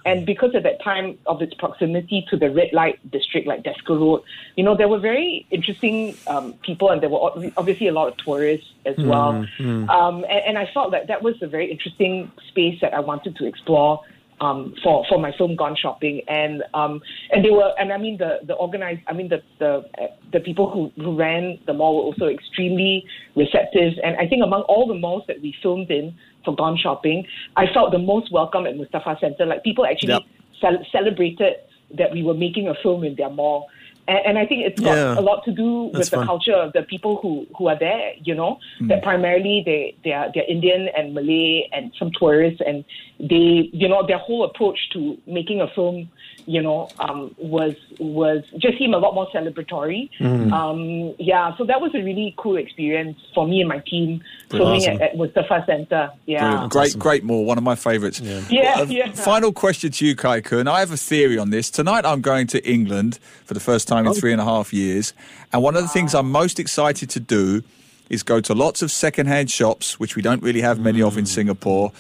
and 0.07 0.25
because 0.25 0.55
at 0.55 0.63
that 0.63 0.83
time 0.83 1.19
of 1.27 1.43
its 1.43 1.53
proximity 1.55 2.25
to 2.31 2.37
the 2.37 2.49
red 2.51 2.73
light 2.73 2.99
district 3.11 3.47
like 3.47 3.63
Desker 3.63 4.01
Road 4.01 4.23
you 4.57 4.65
know 4.65 4.75
there 4.75 4.89
were 4.89 4.99
very 4.99 5.47
interesting 5.51 6.17
um, 6.29 6.55
people 6.63 6.91
and 6.91 7.03
there 7.03 7.11
were 7.11 7.51
obviously 7.59 7.89
a 7.89 7.93
lot 7.93 8.09
of 8.09 8.17
tourists 8.17 8.69
as 8.87 8.97
well. 8.99 9.45
Um, 9.91 10.25
and, 10.25 10.43
and 10.47 10.59
I 10.59 10.71
felt 10.73 10.93
that 10.93 11.09
that 11.09 11.23
was 11.23 11.35
a 11.43 11.47
very 11.47 11.71
interesting 11.71 12.31
space 12.49 12.81
that 12.81 12.95
I 12.95 13.01
wanted 13.01 13.37
to 13.37 13.47
explore 13.47 14.01
um, 14.41 14.75
for 14.83 15.05
for 15.09 15.19
my 15.19 15.33
film 15.37 15.57
Gone 15.57 15.77
Shopping, 15.77 16.23
and 16.29 16.63
um, 16.75 17.01
and 17.31 17.45
they 17.45 17.51
were, 17.51 17.73
and 17.79 17.93
I 17.93 17.99
mean 17.99 18.19
the 18.19 18.41
the 18.47 18.55
organized, 18.55 19.01
I 19.07 19.13
mean 19.13 19.29
the 19.29 19.43
the 19.59 19.85
the 20.33 20.41
people 20.41 20.71
who 20.71 21.03
who 21.03 21.17
ran 21.17 21.59
the 21.67 21.73
mall 21.73 21.97
were 21.97 22.03
also 22.03 22.27
extremely 22.27 23.05
receptive, 23.35 23.95
and 24.05 24.17
I 24.17 24.27
think 24.29 24.43
among 24.45 24.63
all 24.63 24.87
the 24.87 24.95
malls 24.95 25.25
that 25.29 25.41
we 25.41 25.55
filmed 25.63 25.91
in 25.91 26.15
for 26.45 26.55
Gone 26.55 26.77
Shopping, 26.77 27.27
I 27.57 27.65
felt 27.73 27.93
the 27.93 27.99
most 27.99 28.31
welcome 28.31 28.67
at 28.67 28.77
Mustafa 28.77 29.17
Center. 29.21 29.47
Like 29.47 29.63
people 29.65 29.87
actually 29.87 30.13
Yep. 30.15 30.23
cel- 30.61 30.87
celebrated 30.93 31.55
that 31.97 32.13
we 32.13 32.23
were 32.23 32.35
making 32.35 32.69
a 32.69 32.75
film 32.83 33.05
in 33.05 33.15
their 33.17 33.31
mall. 33.31 33.69
And, 34.09 34.19
and 34.27 34.39
I 34.39 34.47
think 34.47 34.65
it's 34.67 34.81
got 34.81 34.95
Yeah. 34.97 35.19
a 35.19 35.21
lot 35.23 35.45
to 35.45 35.53
do 35.53 35.91
That's 35.93 35.99
with 35.99 36.11
the 36.11 36.17
fun. 36.19 36.27
culture 36.27 36.55
of 36.55 36.73
the 36.73 36.83
people 36.83 37.17
who, 37.23 37.47
who 37.57 37.69
are 37.69 37.79
there, 37.79 38.13
you 38.23 38.35
know, 38.35 38.59
that 38.83 39.03
primarily 39.03 39.63
they, 39.65 39.97
they 40.05 40.13
are, 40.13 40.31
they're 40.35 40.45
Indian 40.49 40.89
and 40.97 41.15
Malay 41.15 41.69
and 41.73 41.93
some 41.99 42.11
tourists 42.19 42.61
and 42.67 42.85
they, 43.19 43.71
you 43.73 43.89
know, 43.89 44.07
their 44.07 44.19
whole 44.19 44.45
approach 44.45 44.79
to 44.93 45.17
making 45.27 45.61
a 45.61 45.69
film, 45.69 46.09
you 46.45 46.61
know, 46.63 46.89
um, 47.01 47.35
was, 47.39 47.75
was 47.99 48.45
just 48.59 48.79
seemed 48.79 48.95
a 48.95 48.99
lot 48.99 49.15
more 49.15 49.27
celebratory. 49.35 50.09
Um, 50.53 51.15
yeah. 51.19 51.57
So 51.57 51.65
that 51.65 51.81
was 51.81 51.95
a 51.95 52.03
really 52.03 52.35
cool 52.37 52.57
experience 52.57 53.19
for 53.35 53.49
me 53.49 53.61
and 53.61 53.69
my 53.69 53.79
team 53.81 54.23
filming 54.51 54.83
awesome. 54.83 54.95
at, 54.97 55.03
at 55.03 55.17
Mustafa 55.17 55.65
Center. 55.67 56.11
Yeah. 56.27 56.67
Great, 56.71 56.97
great 56.99 57.25
mall. 57.25 57.45
One 57.45 57.59
of 57.59 57.65
my 57.65 57.75
favourites. 57.75 58.21
Yeah, 58.21 58.75
Uh, 58.81 58.85
yeah. 58.85 59.11
Final 59.13 59.53
question 59.53 59.91
to 59.93 60.07
you, 60.07 60.15
Kai 60.15 60.41
Khiun. 60.43 60.69
I 60.69 60.81
have 60.81 60.93
a 60.93 60.97
theory 60.97 61.39
on 61.39 61.51
this. 61.51 61.71
Tonight 61.71 62.05
I'm 62.05 62.21
going 62.21 62.47
to 62.49 62.65
England 62.71 63.19
for 63.45 63.55
the 63.55 63.61
first 63.61 63.89
time 63.89 63.96
in 64.05 64.13
oh. 64.13 64.15
three 64.15 64.33
and 64.33 64.41
a 64.41 64.45
half 64.45 64.73
years. 64.73 65.15
And 65.53 65.63
one 65.63 65.77
of 65.77 65.83
the 65.83 65.89
things 65.89 66.15
I'm 66.15 66.31
most 66.31 66.61
excited 66.61 67.09
to 67.11 67.21
do 67.21 67.63
is 68.09 68.23
go 68.23 68.41
to 68.41 68.55
lots 68.55 68.83
of 68.83 68.91
second-hand 68.91 69.51
shops, 69.51 69.99
which 69.99 70.15
we 70.17 70.23
don't 70.23 70.43
really 70.43 70.61
have 70.61 70.79
many 70.79 71.03
of 71.03 71.19
in 71.19 71.25
mm. 71.25 71.29
Singapore, 71.29 71.93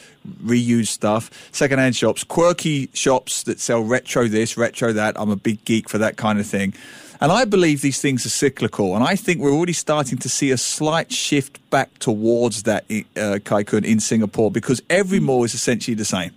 reuse 0.44 0.88
stuff, 0.88 1.30
second-hand 1.52 1.96
shops, 1.96 2.22
quirky 2.22 2.88
shops 2.92 3.42
that 3.44 3.58
sell 3.58 3.82
retro 3.82 4.28
this, 4.28 4.56
retro 4.56 4.92
that. 4.92 5.18
I'm 5.18 5.30
a 5.30 5.36
big 5.36 5.64
geek 5.64 5.88
for 5.88 5.98
that 5.98 6.16
kind 6.16 6.38
of 6.38 6.46
thing. 6.46 6.74
And 7.20 7.32
I 7.32 7.44
believe 7.44 7.80
these 7.80 8.00
things 8.00 8.26
are 8.26 8.30
cyclical. 8.30 8.94
And 8.94 9.02
I 9.02 9.16
think 9.16 9.40
we're 9.40 9.52
already 9.52 9.72
starting 9.72 10.18
to 10.18 10.28
see 10.28 10.50
a 10.50 10.58
slight 10.58 11.10
shift 11.10 11.58
back 11.70 11.98
towards 11.98 12.64
that, 12.64 12.84
eh, 12.90 13.02
uh, 13.16 13.38
Kai 13.42 13.64
Khiun, 13.64 13.84
in 13.84 14.00
Singapore, 14.00 14.50
because 14.50 14.82
every 14.90 15.18
mm. 15.18 15.24
mall 15.24 15.44
is 15.44 15.54
essentially 15.54 15.94
the 15.94 16.04
same. 16.04 16.32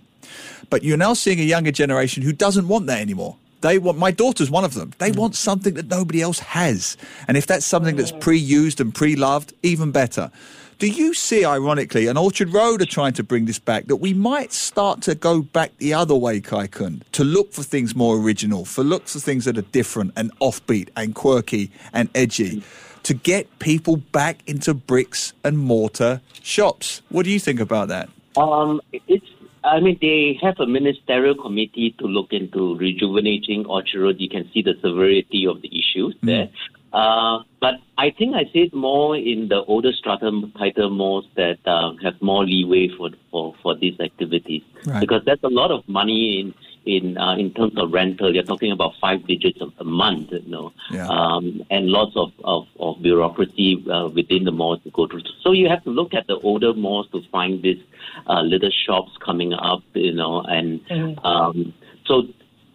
But 0.68 0.82
you're 0.82 0.96
now 0.96 1.14
seeing 1.14 1.38
a 1.40 1.44
younger 1.44 1.72
generation 1.72 2.22
who 2.22 2.32
doesn't 2.32 2.66
want 2.66 2.86
that 2.86 3.00
anymore. 3.00 3.36
They 3.60 3.78
want 3.78 3.98
my 3.98 4.10
daughter's 4.10 4.50
one 4.50 4.64
of 4.64 4.74
them. 4.74 4.92
They 4.98 5.12
want 5.12 5.34
something 5.34 5.74
that 5.74 5.88
nobody 5.88 6.22
else 6.22 6.38
has. 6.38 6.96
And 7.28 7.36
if 7.36 7.46
that's 7.46 7.66
something 7.66 7.96
that's 7.96 8.12
pre-used 8.12 8.80
and 8.80 8.94
pre-loved, 8.94 9.52
even 9.62 9.92
better. 9.92 10.30
Do 10.78 10.86
you 10.86 11.12
see, 11.12 11.44
ironically, 11.44 12.06
and 12.06 12.16
Orchard 12.16 12.54
Road 12.54 12.80
are 12.80 12.86
trying 12.86 13.12
to 13.12 13.22
bring 13.22 13.44
this 13.44 13.58
back, 13.58 13.88
that 13.88 13.96
we 13.96 14.14
might 14.14 14.50
start 14.50 15.02
to 15.02 15.14
go 15.14 15.42
back 15.42 15.76
the 15.76 15.92
other 15.92 16.14
way, 16.14 16.40
Kai 16.40 16.68
Khiun, 16.68 17.02
to 17.12 17.22
look 17.22 17.52
for 17.52 17.62
things 17.62 17.94
more 17.94 18.16
original, 18.16 18.64
for 18.64 18.82
look 18.82 19.06
for 19.06 19.18
things 19.18 19.44
that 19.44 19.58
are 19.58 19.62
different 19.62 20.14
and 20.16 20.32
offbeat 20.38 20.88
and 20.96 21.14
quirky 21.14 21.70
and 21.92 22.08
edgy, 22.14 22.62
to 23.02 23.12
get 23.12 23.58
people 23.58 23.96
back 23.96 24.38
into 24.46 24.72
bricks 24.72 25.34
and 25.44 25.58
mortar 25.58 26.22
shops? 26.42 27.02
What 27.10 27.24
do 27.24 27.30
you 27.30 27.40
think 27.40 27.60
about 27.60 27.88
that? 27.88 28.08
Um, 28.38 28.80
it's. 28.90 29.26
I 29.62 29.80
mean, 29.80 29.98
they 30.00 30.38
have 30.42 30.58
a 30.58 30.66
ministerial 30.66 31.34
committee 31.34 31.94
to 31.98 32.06
look 32.06 32.32
into 32.32 32.76
rejuvenating 32.78 33.66
Orchard 33.66 34.00
Road. 34.02 34.16
You 34.18 34.28
can 34.28 34.50
see 34.52 34.62
the 34.62 34.74
severity 34.82 35.46
of 35.46 35.60
the 35.62 35.68
issues 35.68 36.14
there. 36.22 36.48
Uh, 36.92 37.40
but 37.60 37.74
I 37.98 38.10
think 38.10 38.34
I 38.34 38.44
see 38.52 38.60
it 38.62 38.74
more 38.74 39.16
in 39.16 39.48
the 39.48 39.62
older 39.64 39.92
stratum 39.92 40.52
title 40.58 40.90
malls 40.90 41.26
that 41.36 41.58
uh, 41.66 41.92
have 42.02 42.20
more 42.20 42.44
leeway 42.44 42.88
for 42.96 43.10
for, 43.30 43.54
for 43.62 43.76
these 43.76 43.98
activities 44.00 44.62
Right. 44.86 45.00
because 45.00 45.22
there's 45.24 45.42
a 45.44 45.48
lot 45.48 45.70
of 45.70 45.86
money 45.88 46.40
in 46.40 46.54
in 46.86 47.18
uh, 47.18 47.36
in 47.36 47.52
terms 47.52 47.76
of 47.76 47.92
rental. 47.92 48.34
You're 48.34 48.42
talking 48.42 48.72
about 48.72 48.94
five 49.00 49.26
digits 49.26 49.60
a, 49.60 49.68
a 49.80 49.84
month, 49.84 50.32
you 50.32 50.42
know, 50.46 50.72
Yeah. 50.90 51.06
um, 51.08 51.62
and 51.70 51.86
lots 51.88 52.16
of 52.16 52.32
of, 52.44 52.66
of 52.78 53.02
bureaucracy 53.02 53.84
uh, 53.90 54.08
within 54.08 54.44
the 54.44 54.52
malls 54.52 54.82
to 54.84 54.90
go 54.90 55.06
through. 55.06 55.22
So 55.42 55.52
you 55.52 55.68
have 55.68 55.84
to 55.84 55.90
look 55.90 56.14
at 56.14 56.26
the 56.26 56.36
older 56.38 56.72
malls 56.74 57.08
to 57.12 57.22
find 57.30 57.62
these 57.62 57.82
uh, 58.26 58.42
little 58.42 58.70
shops 58.70 59.12
coming 59.24 59.52
up, 59.52 59.82
you 59.94 60.14
know, 60.14 60.42
and 60.42 60.80
um, 61.24 61.72
so 62.06 62.22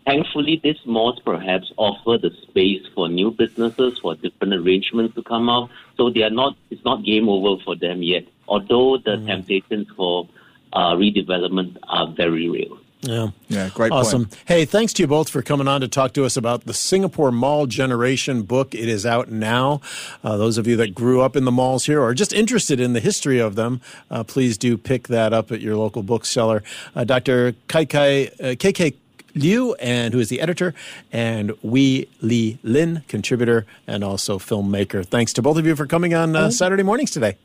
thankfully 0.05 0.59
these 0.63 0.77
malls 0.85 1.19
perhaps 1.25 1.71
offer 1.77 2.17
the 2.17 2.29
space 2.43 2.83
for 2.93 3.09
new 3.09 3.31
businesses 3.31 3.97
for 3.99 4.15
different 4.15 4.53
arrangements 4.53 5.15
to 5.15 5.23
come 5.23 5.49
out. 5.49 5.69
So 5.97 6.09
they 6.09 6.23
are 6.23 6.29
not 6.29 6.55
it's 6.69 6.85
not 6.85 7.03
game 7.03 7.27
over 7.27 7.61
for 7.63 7.75
them 7.75 8.03
yet. 8.03 8.25
Although 8.47 8.97
the 8.97 9.17
temptations 9.17 9.87
for 9.95 10.27
uh, 10.73 10.93
redevelopment 10.93 11.77
are 11.87 12.07
very 12.07 12.47
real. 12.49 12.77
Yeah. 13.05 13.29
Yeah, 13.47 13.69
great 13.73 13.91
point. 13.91 14.05
Awesome. 14.05 14.29
Hey, 14.45 14.65
thanks 14.65 14.93
to 14.93 15.03
you 15.03 15.07
both 15.07 15.29
for 15.29 15.41
coming 15.41 15.67
on 15.67 15.81
to 15.81 15.87
talk 15.87 16.13
to 16.13 16.25
us 16.25 16.35
about 16.35 16.65
the 16.65 16.73
Singapore 16.73 17.31
Mall 17.31 17.67
Generation 17.67 18.43
book. 18.43 18.73
It 18.73 18.89
is 18.89 19.05
out 19.05 19.29
now. 19.29 19.81
Uh, 20.23 20.37
those 20.37 20.57
of 20.57 20.67
you 20.67 20.75
that 20.77 20.95
grew 20.95 21.21
up 21.21 21.35
in 21.35 21.45
the 21.45 21.51
malls 21.51 21.85
here 21.85 22.01
or 22.01 22.09
are 22.09 22.13
just 22.13 22.33
interested 22.33 22.79
in 22.79 22.93
the 22.93 22.99
history 22.99 23.39
of 23.39 23.55
them, 23.55 23.81
uh, 24.09 24.23
please 24.23 24.57
do 24.57 24.77
pick 24.77 25.07
that 25.07 25.33
up 25.33 25.51
at 25.51 25.61
your 25.61 25.75
local 25.75 26.03
bookseller. 26.03 26.63
Uh, 26.95 27.03
Dr. 27.03 27.53
Kai 27.67 27.85
Kai, 27.85 28.25
uh, 28.25 28.55
KK 28.55 28.95
Liew, 29.35 29.75
and 29.79 30.13
who 30.13 30.19
is 30.19 30.29
the 30.29 30.39
editor, 30.41 30.73
and 31.11 31.51
Wee 31.61 32.07
Li 32.21 32.57
Lin, 32.63 33.03
contributor 33.07 33.65
and 33.85 34.03
also 34.03 34.39
filmmaker. 34.39 35.05
Thanks 35.05 35.33
to 35.33 35.41
both 35.41 35.57
of 35.57 35.65
you 35.65 35.75
for 35.75 35.85
coming 35.85 36.13
on 36.13 36.35
uh, 36.35 36.49
Saturday 36.49 36.83
mornings 36.83 37.11
today. 37.11 37.35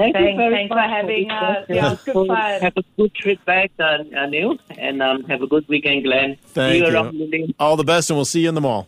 Thank 0.00 0.16
you 0.16 0.22
Thanks, 0.24 0.38
very 0.38 0.54
thanks 0.54 0.72
for 0.72 0.80
having 0.80 1.30
us. 1.30 1.66
session. 1.68 1.76
Yeah, 1.76 1.94
good 2.06 2.26
fun. 2.26 2.60
Have 2.62 2.72
a 2.76 2.82
good 2.96 3.14
trip 3.14 3.44
back, 3.44 3.70
uh, 3.78 3.98
uh, 4.16 4.24
Neil, 4.26 4.56
and 4.78 5.02
um, 5.02 5.24
have 5.24 5.42
a 5.42 5.46
good 5.46 5.68
weekend, 5.68 6.04
Glenn. 6.04 6.36
Thank 6.46 6.86
See 6.86 6.90
you 6.90 7.28
you. 7.46 7.52
All 7.58 7.76
the 7.76 7.84
best, 7.84 8.08
and 8.08 8.16
we'll 8.16 8.24
see 8.24 8.40
you 8.40 8.48
in 8.48 8.54
the 8.54 8.62
mall. 8.62 8.86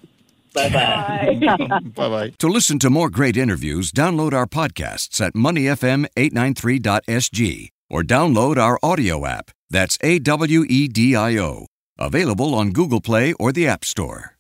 Bye 0.55 0.71
bye. 0.71 1.39
Bye. 1.41 1.57
Bye 1.95 2.09
bye. 2.09 2.31
To 2.39 2.49
listen 2.49 2.79
to 2.81 2.89
more 2.91 3.09
great 3.11 3.37
interviews, 3.37 3.93
download 3.93 4.33
our 4.33 4.47
podcasts 4.47 5.21
at 5.21 5.35
moneyfm893.sg 5.35 7.69
or 7.91 8.03
download 8.03 8.57
our 8.57 8.79
audio 8.83 9.27
app. 9.27 9.51
That's 9.71 9.99
A 10.03 10.19
W 10.19 10.65
E 10.69 10.89
D 10.89 11.15
I 11.17 11.37
O. 11.39 11.67
Available 11.99 12.55
on 12.55 12.71
Google 12.73 13.01
Play 13.03 13.35
or 13.35 13.53
the 13.53 13.69
App 13.69 13.85
Store. 13.85 14.32